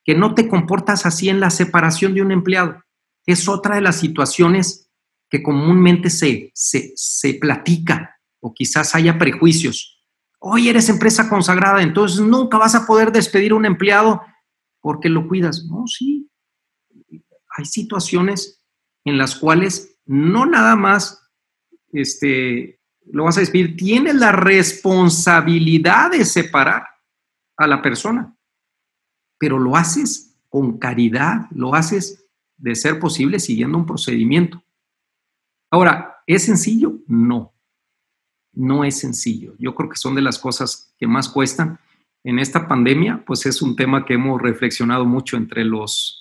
que 0.03 0.15
no 0.15 0.33
te 0.33 0.47
comportas 0.47 1.05
así 1.05 1.29
en 1.29 1.39
la 1.39 1.49
separación 1.49 2.13
de 2.13 2.21
un 2.21 2.31
empleado. 2.31 2.81
Es 3.25 3.47
otra 3.47 3.75
de 3.75 3.81
las 3.81 3.97
situaciones 3.97 4.89
que 5.29 5.43
comúnmente 5.43 6.09
se, 6.09 6.51
se, 6.53 6.93
se 6.95 7.35
platica 7.35 8.17
o 8.41 8.53
quizás 8.53 8.95
haya 8.95 9.17
prejuicios. 9.17 10.03
Hoy 10.39 10.69
eres 10.69 10.89
empresa 10.89 11.29
consagrada, 11.29 11.83
entonces 11.83 12.19
nunca 12.19 12.57
vas 12.57 12.73
a 12.73 12.87
poder 12.87 13.11
despedir 13.11 13.51
a 13.51 13.55
un 13.55 13.65
empleado 13.65 14.21
porque 14.81 15.07
lo 15.07 15.27
cuidas. 15.27 15.65
No, 15.69 15.85
sí. 15.85 16.30
Hay 17.57 17.65
situaciones 17.65 18.63
en 19.03 19.17
las 19.17 19.35
cuales 19.35 19.99
no 20.05 20.45
nada 20.45 20.75
más 20.75 21.21
este, 21.91 22.79
lo 23.11 23.25
vas 23.25 23.37
a 23.37 23.41
despedir, 23.41 23.75
tienes 23.75 24.15
la 24.15 24.31
responsabilidad 24.31 26.11
de 26.11 26.25
separar 26.25 26.85
a 27.57 27.67
la 27.67 27.81
persona, 27.81 28.35
pero 29.37 29.59
lo 29.59 29.75
haces 29.75 30.37
con 30.49 30.77
caridad, 30.77 31.47
lo 31.51 31.73
haces 31.73 32.25
de 32.57 32.75
ser 32.75 32.99
posible 32.99 33.39
siguiendo 33.39 33.77
un 33.77 33.85
procedimiento. 33.85 34.63
Ahora, 35.71 36.21
¿es 36.27 36.43
sencillo? 36.43 36.99
No, 37.07 37.53
no 38.53 38.83
es 38.83 38.99
sencillo. 38.99 39.55
Yo 39.57 39.73
creo 39.73 39.89
que 39.89 39.95
son 39.95 40.15
de 40.15 40.21
las 40.21 40.37
cosas 40.37 40.93
que 40.97 41.07
más 41.07 41.29
cuestan. 41.29 41.79
En 42.23 42.37
esta 42.37 42.67
pandemia, 42.67 43.23
pues 43.25 43.45
es 43.45 43.61
un 43.61 43.75
tema 43.75 44.05
que 44.05 44.13
hemos 44.13 44.41
reflexionado 44.41 45.05
mucho 45.05 45.37
entre 45.37 45.63
los 45.63 46.20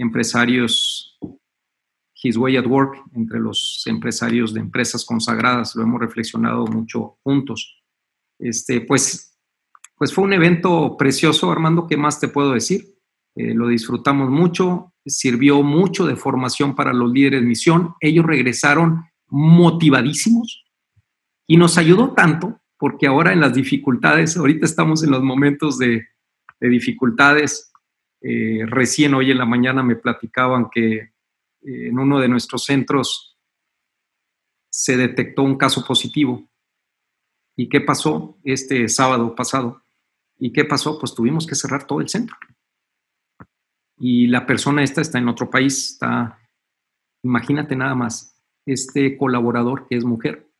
empresarios 0.00 1.18
His 2.22 2.36
Way 2.36 2.56
at 2.56 2.66
Work, 2.66 3.02
entre 3.14 3.38
los 3.38 3.82
empresarios 3.86 4.54
de 4.54 4.60
empresas 4.60 5.04
consagradas, 5.04 5.74
lo 5.76 5.82
hemos 5.82 6.00
reflexionado 6.00 6.66
mucho 6.66 7.18
juntos. 7.22 7.82
Este, 8.38 8.80
pues, 8.80 9.38
pues 9.96 10.12
fue 10.12 10.24
un 10.24 10.32
evento 10.32 10.96
precioso, 10.96 11.50
Armando, 11.50 11.86
¿qué 11.86 11.96
más 11.96 12.18
te 12.18 12.28
puedo 12.28 12.52
decir? 12.52 12.94
Eh, 13.36 13.54
lo 13.54 13.68
disfrutamos 13.68 14.30
mucho, 14.30 14.92
sirvió 15.06 15.62
mucho 15.62 16.06
de 16.06 16.16
formación 16.16 16.74
para 16.74 16.92
los 16.92 17.12
líderes 17.12 17.42
de 17.42 17.46
misión, 17.46 17.94
ellos 18.00 18.26
regresaron 18.26 19.04
motivadísimos 19.28 20.64
y 21.46 21.56
nos 21.56 21.78
ayudó 21.78 22.12
tanto 22.12 22.60
porque 22.80 23.06
ahora 23.06 23.34
en 23.34 23.40
las 23.40 23.52
dificultades, 23.52 24.38
ahorita 24.38 24.64
estamos 24.64 25.04
en 25.04 25.10
los 25.10 25.22
momentos 25.22 25.78
de, 25.78 26.06
dificultades, 26.60 27.69
eh, 28.20 28.64
recién 28.66 29.14
hoy 29.14 29.30
en 29.30 29.38
la 29.38 29.46
mañana 29.46 29.82
me 29.82 29.96
platicaban 29.96 30.68
que 30.70 31.12
en 31.62 31.98
uno 31.98 32.20
de 32.20 32.28
nuestros 32.28 32.64
centros 32.64 33.38
se 34.70 34.96
detectó 34.96 35.42
un 35.42 35.56
caso 35.56 35.84
positivo. 35.84 36.48
¿Y 37.56 37.68
qué 37.68 37.80
pasó 37.80 38.38
este 38.44 38.88
sábado 38.88 39.34
pasado? 39.34 39.82
¿Y 40.38 40.52
qué 40.52 40.64
pasó? 40.64 40.98
Pues 40.98 41.14
tuvimos 41.14 41.46
que 41.46 41.54
cerrar 41.54 41.86
todo 41.86 42.00
el 42.00 42.08
centro. 42.08 42.36
Y 43.98 44.28
la 44.28 44.46
persona 44.46 44.82
esta 44.82 45.02
está 45.02 45.18
en 45.18 45.28
otro 45.28 45.50
país, 45.50 45.90
está, 45.90 46.38
imagínate 47.22 47.76
nada 47.76 47.94
más, 47.94 48.42
este 48.64 49.18
colaborador 49.18 49.86
que 49.86 49.96
es 49.96 50.04
mujer, 50.04 50.50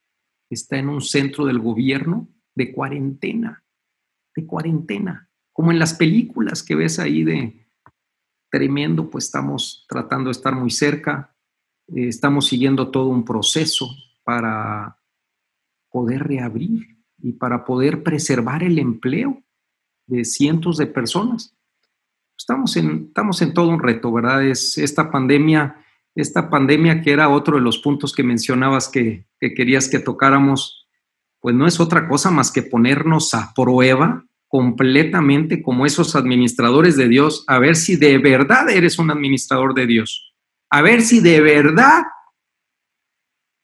está 0.51 0.77
en 0.77 0.91
un 0.91 1.01
centro 1.01 1.47
del 1.47 1.59
gobierno 1.59 2.29
de 2.55 2.71
cuarentena, 2.71 3.65
de 4.37 4.47
cuarentena, 4.47 5.30
como 5.53 5.73
en 5.73 5.79
las 5.79 5.95
películas 5.95 6.63
que 6.63 6.75
ves 6.75 6.99
ahí 6.99 7.25
de, 7.25 7.67
tremendo, 8.51 9.09
pues 9.09 9.27
estamos 9.27 9.87
tratando 9.89 10.29
de 10.29 10.33
estar 10.33 10.55
muy 10.55 10.71
cerca, 10.71 11.35
eh, 11.89 12.09
estamos 12.09 12.49
siguiendo 12.49 12.91
todo 12.91 13.09
un 13.09 13.25
proceso 13.25 13.89
para 14.25 14.99
poder 15.91 16.27
reabrir 16.27 16.99
y 17.19 17.33
para 17.33 17.65
poder 17.65 18.03
preservar 18.03 18.63
el 18.63 18.79
empleo 18.79 19.43
de 20.07 20.25
cientos 20.25 20.77
de 20.77 20.87
personas. 20.87 21.57
Estamos 22.37 22.77
en, 22.77 23.07
estamos 23.09 23.43
en 23.43 23.55
todo 23.55 23.69
un 23.69 23.81
reto, 23.81 24.13
¿verdad? 24.13 24.45
Es 24.45 24.79
esta 24.79 25.11
pandemia, 25.11 25.77
esta 26.15 26.49
pandemia 26.49 27.03
que 27.03 27.13
era 27.13 27.29
otro 27.29 27.57
de 27.57 27.63
los 27.63 27.79
puntos 27.79 28.13
que 28.13 28.23
mencionabas 28.23 28.89
que, 28.89 29.27
que 29.39 29.55
querías 29.55 29.89
que 29.89 29.99
tocáramos, 29.99 30.89
pues 31.41 31.55
no 31.55 31.67
es 31.67 31.81
otra 31.81 32.09
cosa 32.09 32.31
más 32.31 32.51
que 32.51 32.63
ponernos 32.63 33.35
a 33.35 33.53
prueba 33.55 34.25
completamente 34.51 35.63
como 35.63 35.87
esos 35.87 36.17
administradores 36.17 36.97
de 36.97 37.07
Dios, 37.07 37.45
a 37.47 37.61
ver 37.61 37.77
si 37.77 37.95
de 37.95 38.19
verdad 38.19 38.69
eres 38.69 38.99
un 38.99 39.13
administrador 39.13 39.75
de 39.75 39.87
Dios, 39.87 40.35
a 40.69 40.83
ver 40.83 41.03
si 41.03 41.21
de 41.21 41.41
verdad 41.41 42.03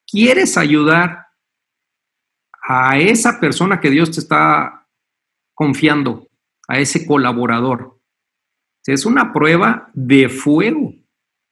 quieres 0.06 0.56
ayudar 0.56 1.26
a 2.62 3.00
esa 3.00 3.40
persona 3.40 3.80
que 3.80 3.90
Dios 3.90 4.12
te 4.12 4.20
está 4.20 4.86
confiando, 5.54 6.28
a 6.68 6.78
ese 6.78 7.04
colaborador. 7.04 7.98
Es 8.84 9.04
una 9.06 9.32
prueba 9.32 9.90
de 9.92 10.28
fuego 10.28 10.94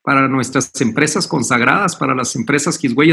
para 0.01 0.29
nuestras 0.29 0.71
empresas 0.79 1.27
consagradas, 1.27 1.97
para 1.97 2.15
las 2.15 2.37
empresas 2.37 2.81
His 2.81 2.95
Way 2.95 3.11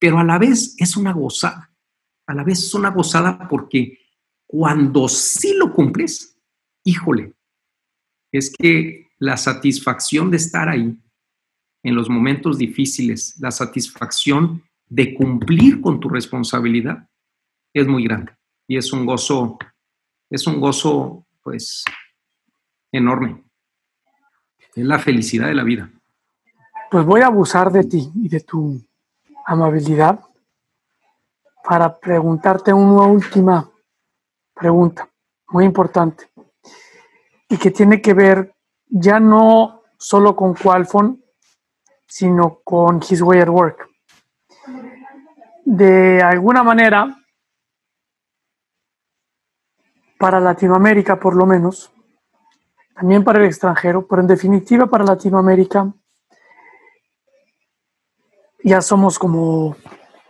pero 0.00 0.18
a 0.18 0.24
la 0.24 0.36
vez 0.36 0.74
es 0.78 0.96
una 0.96 1.12
gozada. 1.12 1.70
A 2.26 2.34
la 2.34 2.42
vez 2.42 2.58
es 2.58 2.74
una 2.74 2.90
gozada 2.90 3.46
porque 3.48 4.00
cuando 4.50 5.06
sí 5.08 5.54
lo 5.54 5.72
cumples, 5.72 6.36
híjole, 6.82 7.34
es 8.32 8.52
que 8.52 9.06
la 9.20 9.36
satisfacción 9.36 10.28
de 10.28 10.38
estar 10.38 10.68
ahí 10.68 10.98
en 11.84 11.94
los 11.94 12.10
momentos 12.10 12.58
difíciles, 12.58 13.38
la 13.38 13.52
satisfacción 13.52 14.64
de 14.88 15.14
cumplir 15.14 15.80
con 15.80 16.00
tu 16.00 16.08
responsabilidad 16.08 17.08
es 17.72 17.86
muy 17.86 18.02
grande 18.02 18.32
y 18.66 18.76
es 18.76 18.92
un 18.92 19.06
gozo, 19.06 19.56
es 20.28 20.44
un 20.48 20.60
gozo 20.60 21.24
pues 21.44 21.84
enorme. 22.90 23.44
Es 24.74 24.84
la 24.84 24.98
felicidad 24.98 25.46
de 25.46 25.54
la 25.54 25.62
vida. 25.62 25.92
Pues 26.90 27.06
voy 27.06 27.20
a 27.20 27.26
abusar 27.26 27.70
de 27.70 27.84
ti 27.84 28.10
y 28.16 28.28
de 28.28 28.40
tu 28.40 28.84
amabilidad 29.46 30.18
para 31.62 32.00
preguntarte 32.00 32.72
una 32.72 33.04
última 33.04 33.69
pregunta 34.60 35.08
muy 35.48 35.64
importante 35.64 36.28
y 37.48 37.56
que 37.56 37.70
tiene 37.70 38.02
que 38.02 38.12
ver 38.12 38.54
ya 38.86 39.18
no 39.18 39.82
solo 39.96 40.36
con 40.36 40.54
Qualfon, 40.54 41.24
sino 42.06 42.60
con 42.62 43.00
His 43.08 43.22
Way 43.22 43.40
at 43.40 43.48
Work. 43.48 43.88
De 45.64 46.22
alguna 46.22 46.62
manera, 46.62 47.16
para 50.18 50.40
Latinoamérica 50.40 51.18
por 51.18 51.34
lo 51.34 51.46
menos, 51.46 51.90
también 52.94 53.24
para 53.24 53.38
el 53.38 53.46
extranjero, 53.46 54.06
pero 54.06 54.20
en 54.20 54.28
definitiva 54.28 54.86
para 54.86 55.04
Latinoamérica, 55.04 55.90
ya 58.62 58.82
somos 58.82 59.18
como 59.18 59.74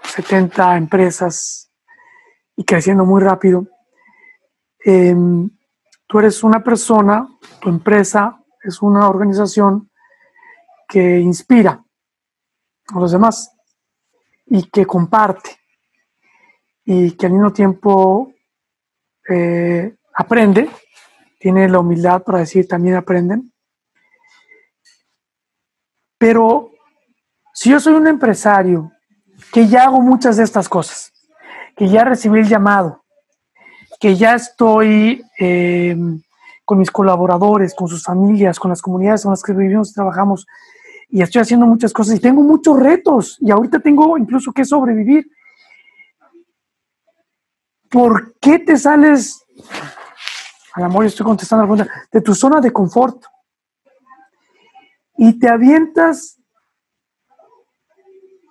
70 0.05 0.77
empresas 0.77 1.71
y 2.55 2.65
creciendo 2.65 3.05
muy 3.05 3.21
rápido. 3.21 3.67
Em, 4.85 5.51
tú 6.07 6.19
eres 6.19 6.43
una 6.43 6.63
persona, 6.63 7.29
tu 7.61 7.69
empresa 7.69 8.43
es 8.63 8.83
una 8.83 9.09
organización 9.09 9.91
que 10.89 11.21
inspira 11.21 11.85
a 12.89 12.99
los 12.99 13.13
demás 13.13 13.53
y 14.47 14.69
que 14.71 14.85
comparte 14.87 15.59
y 16.85 17.13
que 17.13 17.27
al 17.27 17.33
mismo 17.33 17.53
tiempo 17.53 18.33
eh, 19.29 19.95
aprende, 20.15 20.69
tiene 21.39 21.69
la 21.69 21.79
humildad 21.79 22.23
para 22.23 22.41
decir 22.41 22.67
también 22.67 22.97
aprenden. 22.97 23.53
Pero 26.19 26.73
si 27.55 27.71
yo 27.71 27.81
soy 27.81 27.95
un 27.95 28.07
empresario 28.07 28.91
que 29.53 29.67
ya 29.69 29.85
hago 29.85 30.01
muchas 30.01 30.37
de 30.37 30.45
estas 30.45 30.69
cosas, 30.69 31.13
que 31.77 31.89
ya 31.89 32.05
recibí 32.05 32.41
el 32.41 32.49
llamado, 32.49 33.00
que 34.01 34.17
ya 34.17 34.35
estoy 34.35 35.23
eh, 35.39 35.95
con 36.65 36.79
mis 36.79 36.91
colaboradores, 36.91 37.75
con 37.75 37.87
sus 37.87 38.03
familias, 38.03 38.59
con 38.59 38.71
las 38.71 38.81
comunidades 38.81 39.23
con 39.23 39.33
las 39.33 39.43
que 39.43 39.53
vivimos 39.53 39.91
y 39.91 39.95
trabajamos, 39.95 40.47
y 41.11 41.21
estoy 41.21 41.43
haciendo 41.43 41.67
muchas 41.67 41.93
cosas 41.93 42.17
y 42.17 42.21
tengo 42.21 42.43
muchos 42.43 42.81
retos, 42.81 43.37
y 43.41 43.51
ahorita 43.51 43.79
tengo 43.81 44.17
incluso 44.17 44.53
que 44.53 44.65
sobrevivir. 44.65 45.31
¿Por 47.91 48.35
qué 48.41 48.59
te 48.59 48.79
sales, 48.79 49.45
al 50.73 50.85
amor, 50.85 51.05
estoy 51.05 51.27
contestando 51.27 51.65
la 51.67 51.75
pregunta, 51.75 52.07
de 52.11 52.21
tu 52.23 52.35
zona 52.35 52.61
de 52.61 52.73
confort 52.73 53.23
y 55.17 55.39
te 55.39 55.49
avientas 55.51 56.41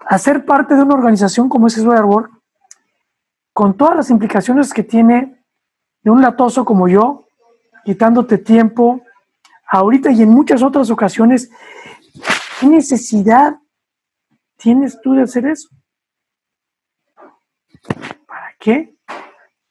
a 0.06 0.18
ser 0.20 0.46
parte 0.46 0.76
de 0.76 0.84
una 0.84 0.94
organización 0.94 1.50
como 1.50 1.68
es 1.68 1.74
Swear 1.74 2.06
Work, 2.06 2.32
con 3.54 3.76
todas 3.76 3.96
las 3.96 4.10
implicaciones 4.12 4.74
que 4.74 4.84
tiene 4.84 5.39
de 6.02 6.12
un 6.12 6.22
latoso 6.22 6.66
como 6.66 6.88
yo, 6.88 7.26
quitándote 7.84 8.38
tiempo 8.38 9.02
ahorita 9.68 10.12
y 10.12 10.24
en 10.24 10.30
muchas 10.30 10.64
otras 10.64 10.90
ocasiones, 10.90 11.52
¿qué 12.60 12.68
necesidad 12.68 13.58
tienes 14.58 15.00
tú 15.02 15.14
de 15.14 15.24
hacer 15.24 15.46
eso? 15.46 15.70
¿Para 18.28 18.56
qué? 18.60 18.96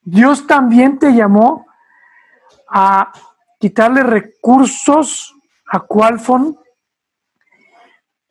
Dios 0.02 0.46
también 0.46 0.98
te 0.98 1.12
llamó 1.12 1.66
a 2.68 3.12
quitarle 3.58 4.02
recursos 4.02 5.34
a 5.70 5.80
Qualfon 5.80 6.58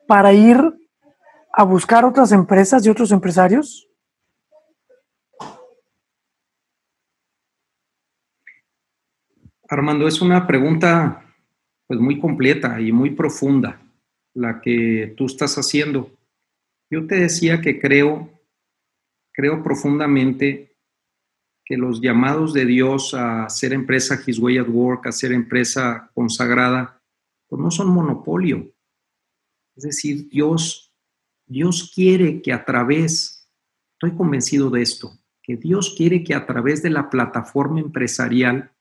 para 0.06 0.32
ir 0.32 0.58
a 1.52 1.62
buscar 1.64 2.04
otras 2.04 2.32
empresas 2.32 2.84
y 2.84 2.90
otros 2.90 3.12
empresarios. 3.12 3.87
Armando, 9.70 10.08
es 10.08 10.22
una 10.22 10.46
pregunta 10.46 11.22
pues 11.86 12.00
muy 12.00 12.18
completa 12.18 12.80
y 12.80 12.90
muy 12.90 13.10
profunda 13.10 13.78
la 14.32 14.62
que 14.62 15.12
tú 15.14 15.26
estás 15.26 15.56
haciendo. 15.58 16.10
Yo 16.90 17.06
te 17.06 17.16
decía 17.16 17.60
que 17.60 17.78
creo, 17.78 18.30
creo 19.30 19.62
profundamente 19.62 20.74
que 21.66 21.76
los 21.76 22.00
llamados 22.00 22.54
de 22.54 22.64
Dios 22.64 23.12
a 23.12 23.46
ser 23.50 23.74
empresa 23.74 24.18
His 24.26 24.38
Way 24.38 24.56
at 24.56 24.68
Work, 24.68 25.06
a 25.06 25.12
ser 25.12 25.32
empresa 25.32 26.10
consagrada, 26.14 27.02
pues 27.46 27.60
no 27.60 27.70
son 27.70 27.88
monopolio. 27.88 28.72
Es 29.76 29.82
decir, 29.82 30.30
Dios, 30.30 30.94
Dios 31.46 31.92
quiere 31.94 32.40
que 32.40 32.54
a 32.54 32.64
través, 32.64 33.46
estoy 33.92 34.16
convencido 34.16 34.70
de 34.70 34.80
esto, 34.80 35.12
que 35.42 35.56
Dios 35.56 35.94
quiere 35.94 36.24
que 36.24 36.34
a 36.34 36.46
través 36.46 36.82
de 36.82 36.88
la 36.88 37.10
plataforma 37.10 37.80
empresarial 37.80 38.72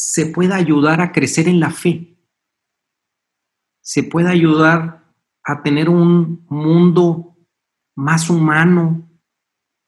se 0.00 0.26
pueda 0.26 0.54
ayudar 0.54 1.00
a 1.00 1.10
crecer 1.10 1.48
en 1.48 1.58
la 1.58 1.72
fe, 1.72 2.16
se 3.80 4.04
pueda 4.04 4.30
ayudar 4.30 5.12
a 5.42 5.60
tener 5.60 5.88
un 5.88 6.46
mundo 6.48 7.36
más 7.96 8.30
humano, 8.30 9.10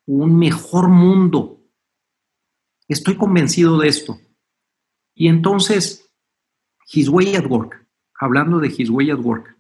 un 0.07 0.37
mejor 0.37 0.89
mundo. 0.89 1.65
Estoy 2.89 3.17
convencido 3.17 3.79
de 3.79 3.87
esto. 3.87 4.19
Y 5.15 5.29
entonces, 5.29 6.13
His 6.93 7.09
Way 7.09 7.37
at 7.37 7.47
Work, 7.47 7.87
hablando 8.19 8.59
de 8.59 8.67
His 8.67 8.91
Way 8.91 9.13
at 9.13 9.21
Work, 9.21 9.57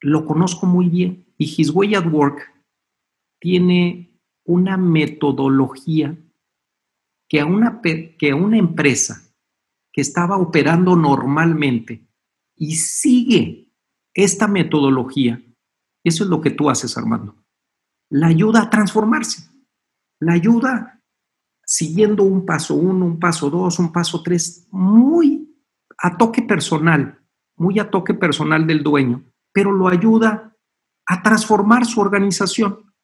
lo 0.00 0.24
conozco 0.24 0.64
muy 0.64 0.88
bien 0.88 1.26
y 1.36 1.44
His 1.44 1.68
Way 1.68 1.94
at 1.96 2.06
Work 2.10 2.40
tiene 3.38 4.18
una 4.44 4.78
metodología 4.78 6.23
que 7.34 7.40
a 7.40 7.46
una, 7.46 7.80
que 7.82 8.32
una 8.32 8.56
empresa 8.56 9.20
que 9.92 10.00
estaba 10.00 10.36
operando 10.36 10.94
normalmente 10.94 12.06
y 12.54 12.76
sigue 12.76 13.72
esta 14.14 14.46
metodología, 14.46 15.42
eso 16.04 16.22
es 16.22 16.30
lo 16.30 16.40
que 16.40 16.50
tú 16.50 16.70
haces, 16.70 16.96
Armando. 16.96 17.34
La 18.08 18.28
ayuda 18.28 18.62
a 18.62 18.70
transformarse. 18.70 19.50
La 20.20 20.34
ayuda 20.34 21.02
siguiendo 21.66 22.22
un 22.22 22.46
paso 22.46 22.76
uno, 22.76 23.04
un 23.04 23.18
paso 23.18 23.50
dos, 23.50 23.80
un 23.80 23.90
paso 23.90 24.22
tres, 24.22 24.68
muy 24.70 25.58
a 25.98 26.16
toque 26.16 26.42
personal, 26.42 27.20
muy 27.56 27.80
a 27.80 27.90
toque 27.90 28.14
personal 28.14 28.64
del 28.64 28.84
dueño, 28.84 29.24
pero 29.52 29.72
lo 29.72 29.88
ayuda 29.88 30.56
a 31.04 31.20
transformar 31.20 31.84
su 31.84 32.00
organización. 32.00 32.94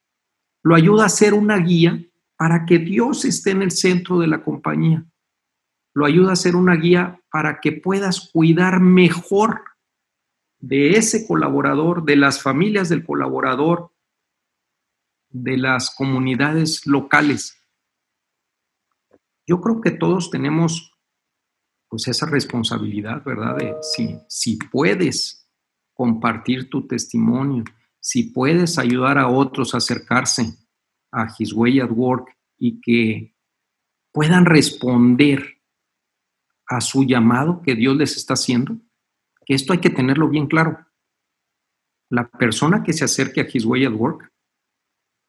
Lo 0.62 0.76
ayuda 0.76 1.06
a 1.06 1.08
ser 1.08 1.34
una 1.34 1.56
guía 1.56 2.06
para 2.40 2.64
que 2.64 2.78
Dios 2.78 3.26
esté 3.26 3.50
en 3.50 3.60
el 3.60 3.70
centro 3.70 4.18
de 4.18 4.26
la 4.26 4.42
compañía. 4.42 5.04
Lo 5.92 6.06
ayuda 6.06 6.32
a 6.32 6.36
ser 6.36 6.56
una 6.56 6.74
guía 6.74 7.20
para 7.30 7.60
que 7.60 7.70
puedas 7.70 8.30
cuidar 8.32 8.80
mejor 8.80 9.62
de 10.58 10.92
ese 10.92 11.26
colaborador, 11.26 12.02
de 12.02 12.16
las 12.16 12.40
familias 12.40 12.88
del 12.88 13.04
colaborador, 13.04 13.92
de 15.28 15.58
las 15.58 15.94
comunidades 15.94 16.86
locales. 16.86 17.62
Yo 19.46 19.60
creo 19.60 19.82
que 19.82 19.90
todos 19.90 20.30
tenemos 20.30 20.94
pues 21.90 22.08
esa 22.08 22.24
responsabilidad, 22.24 23.22
¿verdad? 23.22 23.58
De 23.58 23.76
si, 23.82 24.18
si 24.28 24.56
puedes 24.56 25.46
compartir 25.92 26.70
tu 26.70 26.86
testimonio, 26.86 27.64
si 28.00 28.22
puedes 28.32 28.78
ayudar 28.78 29.18
a 29.18 29.28
otros 29.28 29.74
a 29.74 29.76
acercarse 29.76 30.59
a 31.12 31.28
His 31.38 31.52
Way 31.52 31.80
at 31.80 31.90
Work 31.90 32.36
y 32.58 32.80
que 32.80 33.34
puedan 34.12 34.44
responder 34.44 35.60
a 36.66 36.80
su 36.80 37.04
llamado 37.04 37.62
que 37.62 37.74
Dios 37.74 37.96
les 37.96 38.16
está 38.16 38.34
haciendo, 38.34 38.78
que 39.44 39.54
esto 39.54 39.72
hay 39.72 39.80
que 39.80 39.90
tenerlo 39.90 40.28
bien 40.28 40.46
claro. 40.46 40.86
La 42.08 42.28
persona 42.28 42.82
que 42.82 42.92
se 42.92 43.04
acerque 43.04 43.40
a 43.40 43.48
His 43.52 43.64
Way 43.64 43.86
at 43.86 43.92
Work 43.92 44.32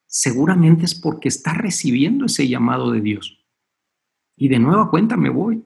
seguramente 0.06 0.84
es 0.84 0.94
porque 0.94 1.28
está 1.28 1.54
recibiendo 1.54 2.26
ese 2.26 2.46
llamado 2.46 2.90
de 2.90 3.00
Dios. 3.00 3.44
Y 4.36 4.48
de 4.48 4.58
nueva 4.58 4.90
cuenta 4.90 5.16
me 5.16 5.30
voy. 5.30 5.64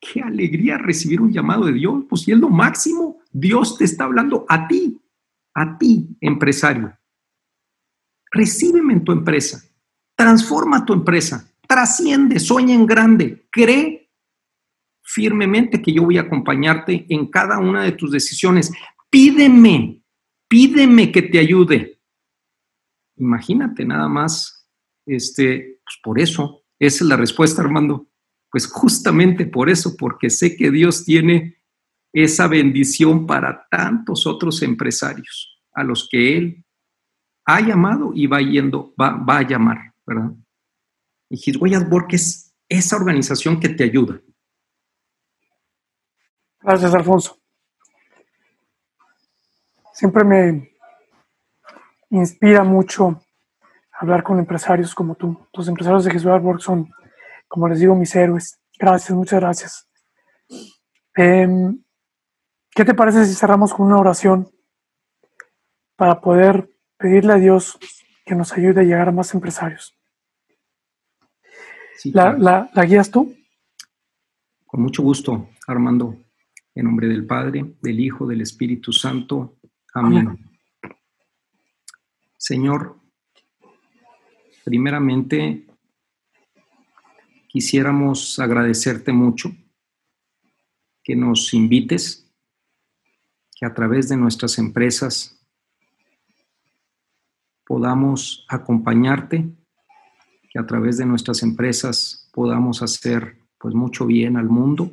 Qué 0.00 0.20
alegría 0.20 0.78
recibir 0.78 1.20
un 1.20 1.32
llamado 1.32 1.66
de 1.66 1.72
Dios. 1.72 2.04
Pues 2.08 2.22
si 2.22 2.32
es 2.32 2.38
lo 2.38 2.48
máximo, 2.48 3.20
Dios 3.30 3.78
te 3.78 3.84
está 3.84 4.04
hablando 4.04 4.44
a 4.48 4.66
ti, 4.66 5.00
a 5.54 5.78
ti, 5.78 6.16
empresario. 6.20 6.98
Recíbeme 8.32 8.94
en 8.94 9.04
tu 9.04 9.12
empresa, 9.12 9.62
transforma 10.16 10.84
tu 10.84 10.94
empresa, 10.94 11.52
trasciende, 11.68 12.40
sueña 12.40 12.74
en 12.74 12.86
grande, 12.86 13.46
cree 13.50 14.10
firmemente 15.02 15.82
que 15.82 15.92
yo 15.92 16.04
voy 16.04 16.16
a 16.16 16.22
acompañarte 16.22 17.04
en 17.10 17.26
cada 17.26 17.58
una 17.58 17.82
de 17.82 17.92
tus 17.92 18.10
decisiones. 18.10 18.72
Pídeme, 19.10 20.02
pídeme 20.48 21.12
que 21.12 21.22
te 21.22 21.38
ayude. 21.38 22.00
Imagínate 23.16 23.84
nada 23.84 24.08
más, 24.08 24.66
este, 25.04 25.80
pues 25.84 25.96
por 26.02 26.18
eso, 26.18 26.64
esa 26.78 27.04
es 27.04 27.08
la 27.08 27.16
respuesta, 27.16 27.60
Armando. 27.60 28.08
Pues 28.50 28.66
justamente 28.66 29.46
por 29.46 29.68
eso, 29.68 29.96
porque 29.98 30.30
sé 30.30 30.56
que 30.56 30.70
Dios 30.70 31.04
tiene 31.04 31.58
esa 32.12 32.48
bendición 32.48 33.26
para 33.26 33.66
tantos 33.70 34.26
otros 34.26 34.62
empresarios 34.62 35.60
a 35.72 35.84
los 35.84 36.08
que 36.10 36.36
Él 36.36 36.64
ha 37.44 37.60
llamado 37.60 38.12
y 38.14 38.26
va 38.26 38.40
yendo, 38.40 38.94
va, 39.00 39.10
va 39.10 39.38
a 39.38 39.42
llamar, 39.42 39.92
¿verdad? 40.06 40.32
Y 41.28 41.36
His 41.36 41.60
Way 41.60 41.72
es 42.10 42.54
esa 42.68 42.96
organización 42.96 43.58
que 43.58 43.68
te 43.68 43.84
ayuda. 43.84 44.20
Gracias, 46.60 46.94
Alfonso. 46.94 47.38
Siempre 49.92 50.24
me 50.24 50.72
inspira 52.10 52.62
mucho 52.62 53.20
hablar 53.92 54.22
con 54.22 54.38
empresarios 54.38 54.94
como 54.94 55.14
tú. 55.14 55.48
Los 55.52 55.68
empresarios 55.68 56.04
de 56.04 56.14
His 56.14 56.24
Way 56.24 56.40
son, 56.58 56.90
como 57.48 57.68
les 57.68 57.80
digo, 57.80 57.94
mis 57.94 58.14
héroes. 58.14 58.58
Gracias, 58.78 59.16
muchas 59.16 59.40
gracias. 59.40 59.88
Em, 61.14 61.82
¿Qué 62.70 62.84
te 62.84 62.94
parece 62.94 63.26
si 63.26 63.34
cerramos 63.34 63.74
con 63.74 63.86
una 63.86 63.98
oración 63.98 64.50
para 65.96 66.20
poder 66.20 66.71
pedirle 67.02 67.32
a 67.32 67.36
Dios 67.36 67.78
que 68.24 68.34
nos 68.34 68.52
ayude 68.52 68.80
a 68.80 68.84
llegar 68.84 69.08
a 69.08 69.12
más 69.12 69.34
empresarios. 69.34 69.94
¿La, 72.04 72.70
guías 72.86 73.10
tú? 73.10 73.34
Con 74.64 74.82
mucho 74.82 75.02
gusto, 75.02 75.50
Armando. 75.66 76.16
En 76.74 76.86
nombre 76.86 77.08
del 77.08 77.26
Padre, 77.26 77.74
del 77.82 78.00
Hijo, 78.00 78.26
del 78.26 78.40
Espíritu 78.40 78.92
Santo. 78.92 79.58
Amén. 79.92 80.38
Señor, 82.38 82.96
primeramente 84.64 85.66
quisiéramos 87.46 88.38
agradecerte 88.38 89.12
mucho 89.12 89.54
que 91.04 91.14
nos 91.14 91.52
invites, 91.52 92.32
que 93.54 93.66
a 93.66 93.74
través 93.74 94.08
de 94.08 94.16
nuestras 94.16 94.58
empresas 94.58 95.41
podamos 97.72 98.44
acompañarte, 98.50 99.48
que 100.50 100.58
a 100.58 100.66
través 100.66 100.98
de 100.98 101.06
nuestras 101.06 101.42
empresas 101.42 102.28
podamos 102.30 102.82
hacer 102.82 103.38
pues 103.58 103.74
mucho 103.74 104.04
bien 104.04 104.36
al 104.36 104.50
mundo. 104.50 104.90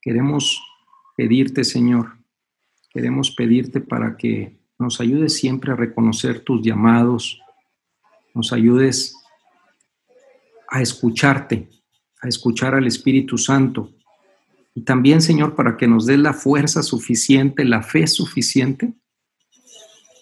Queremos 0.00 0.62
pedirte, 1.16 1.64
Señor, 1.64 2.18
queremos 2.90 3.32
pedirte 3.32 3.80
para 3.80 4.16
que 4.16 4.56
nos 4.78 5.00
ayudes 5.00 5.36
siempre 5.36 5.72
a 5.72 5.74
reconocer 5.74 6.38
tus 6.38 6.62
llamados, 6.62 7.40
nos 8.32 8.52
ayudes 8.52 9.16
a 10.68 10.80
escucharte, 10.82 11.68
a 12.22 12.28
escuchar 12.28 12.76
al 12.76 12.86
Espíritu 12.86 13.38
Santo. 13.38 13.90
Y 14.72 14.82
también, 14.82 15.20
Señor, 15.20 15.56
para 15.56 15.76
que 15.76 15.88
nos 15.88 16.06
des 16.06 16.20
la 16.20 16.32
fuerza 16.32 16.84
suficiente, 16.84 17.64
la 17.64 17.82
fe 17.82 18.06
suficiente 18.06 18.94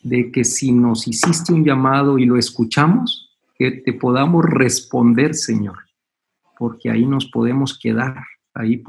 de 0.02 0.32
que 0.32 0.44
si 0.44 0.72
nos 0.72 1.06
hiciste 1.06 1.52
un 1.52 1.64
llamado 1.64 2.18
y 2.18 2.26
lo 2.26 2.36
escuchamos, 2.36 3.30
que 3.56 3.70
te 3.70 3.92
podamos 3.92 4.44
responder, 4.44 5.34
Señor, 5.34 5.78
porque 6.58 6.90
ahí 6.90 7.06
nos 7.06 7.26
podemos 7.26 7.78
quedar, 7.78 8.24
ahí 8.54 8.82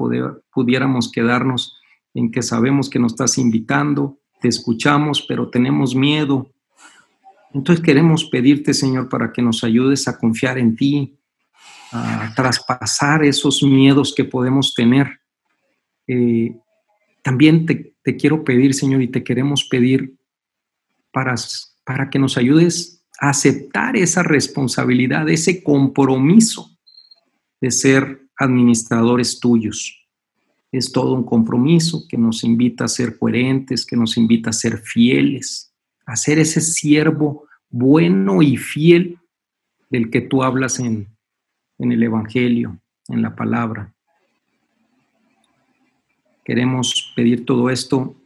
pudiéramos 0.52 1.10
quedarnos 1.12 1.78
en 2.12 2.30
que 2.30 2.42
sabemos 2.42 2.90
que 2.90 2.98
nos 2.98 3.12
estás 3.12 3.38
invitando, 3.38 4.18
te 4.40 4.48
escuchamos, 4.48 5.24
pero 5.26 5.48
tenemos 5.48 5.94
miedo. 5.94 6.50
Entonces 7.52 7.84
queremos 7.84 8.24
pedirte, 8.24 8.74
Señor, 8.74 9.08
para 9.08 9.32
que 9.32 9.42
nos 9.42 9.62
ayudes 9.62 10.08
a 10.08 10.18
confiar 10.18 10.58
en 10.58 10.74
ti, 10.74 11.16
a 11.92 12.32
traspasar 12.34 13.24
esos 13.24 13.62
miedos 13.62 14.12
que 14.14 14.24
podemos 14.24 14.74
tener. 14.74 15.20
Eh, 16.08 16.56
también 17.22 17.64
te 17.64 18.16
quiero 18.16 18.42
pedir, 18.42 18.74
Señor, 18.74 19.00
y 19.02 19.08
te 19.08 19.22
queremos 19.22 19.64
pedir 19.64 20.16
para, 21.14 21.36
para 21.84 22.10
que 22.10 22.18
nos 22.18 22.36
ayudes 22.36 23.06
aceptar 23.20 23.96
esa 23.96 24.24
responsabilidad, 24.24 25.28
ese 25.28 25.62
compromiso 25.62 26.76
de 27.60 27.70
ser 27.70 28.26
administradores 28.36 29.38
tuyos. 29.38 30.06
Es 30.72 30.90
todo 30.90 31.14
un 31.14 31.24
compromiso 31.24 32.04
que 32.08 32.18
nos 32.18 32.42
invita 32.42 32.84
a 32.84 32.88
ser 32.88 33.16
coherentes, 33.16 33.86
que 33.86 33.96
nos 33.96 34.16
invita 34.16 34.50
a 34.50 34.52
ser 34.52 34.78
fieles, 34.78 35.72
a 36.04 36.16
ser 36.16 36.40
ese 36.40 36.60
siervo 36.60 37.46
bueno 37.70 38.42
y 38.42 38.56
fiel 38.56 39.18
del 39.88 40.10
que 40.10 40.20
tú 40.20 40.42
hablas 40.42 40.80
en, 40.80 41.16
en 41.78 41.92
el 41.92 42.02
Evangelio, 42.02 42.80
en 43.06 43.22
la 43.22 43.36
palabra. 43.36 43.94
Queremos 46.44 47.12
pedir 47.14 47.44
todo 47.44 47.70
esto 47.70 48.20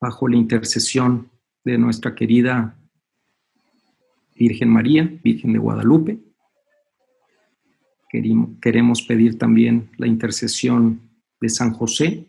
bajo 0.00 0.28
la 0.28 0.36
intercesión 0.36 1.28
de 1.68 1.78
nuestra 1.78 2.14
querida 2.14 2.74
Virgen 4.34 4.70
María, 4.70 5.04
Virgen 5.22 5.52
de 5.52 5.58
Guadalupe. 5.58 6.18
Queremos 8.08 9.02
pedir 9.02 9.36
también 9.36 9.90
la 9.98 10.06
intercesión 10.06 11.02
de 11.40 11.48
San 11.50 11.74
José, 11.74 12.26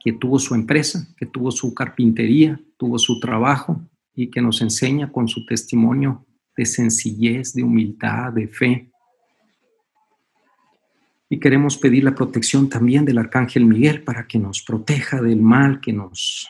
que 0.00 0.12
tuvo 0.14 0.40
su 0.40 0.56
empresa, 0.56 1.06
que 1.16 1.26
tuvo 1.26 1.52
su 1.52 1.72
carpintería, 1.74 2.60
tuvo 2.76 2.98
su 2.98 3.20
trabajo 3.20 3.80
y 4.16 4.28
que 4.28 4.42
nos 4.42 4.60
enseña 4.60 5.12
con 5.12 5.28
su 5.28 5.46
testimonio 5.46 6.26
de 6.56 6.66
sencillez, 6.66 7.54
de 7.54 7.62
humildad, 7.62 8.32
de 8.32 8.48
fe. 8.48 8.90
Y 11.30 11.38
queremos 11.38 11.78
pedir 11.78 12.02
la 12.02 12.16
protección 12.16 12.68
también 12.68 13.04
del 13.04 13.18
Arcángel 13.18 13.64
Miguel 13.64 14.02
para 14.02 14.26
que 14.26 14.40
nos 14.40 14.60
proteja 14.62 15.22
del 15.22 15.40
mal, 15.40 15.80
que 15.80 15.92
nos, 15.92 16.48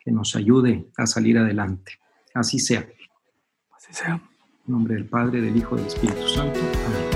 que 0.00 0.10
nos 0.10 0.34
ayude 0.34 0.86
a 0.96 1.06
salir 1.06 1.38
adelante. 1.38 2.00
Así 2.34 2.58
sea. 2.58 2.88
Así 3.76 3.92
sea. 3.92 4.14
En 4.66 4.72
nombre 4.72 4.94
del 4.94 5.06
Padre, 5.06 5.40
del 5.40 5.56
Hijo 5.56 5.76
y 5.76 5.78
del 5.78 5.86
Espíritu 5.86 6.26
Santo. 6.28 6.58
Amén. 6.86 7.09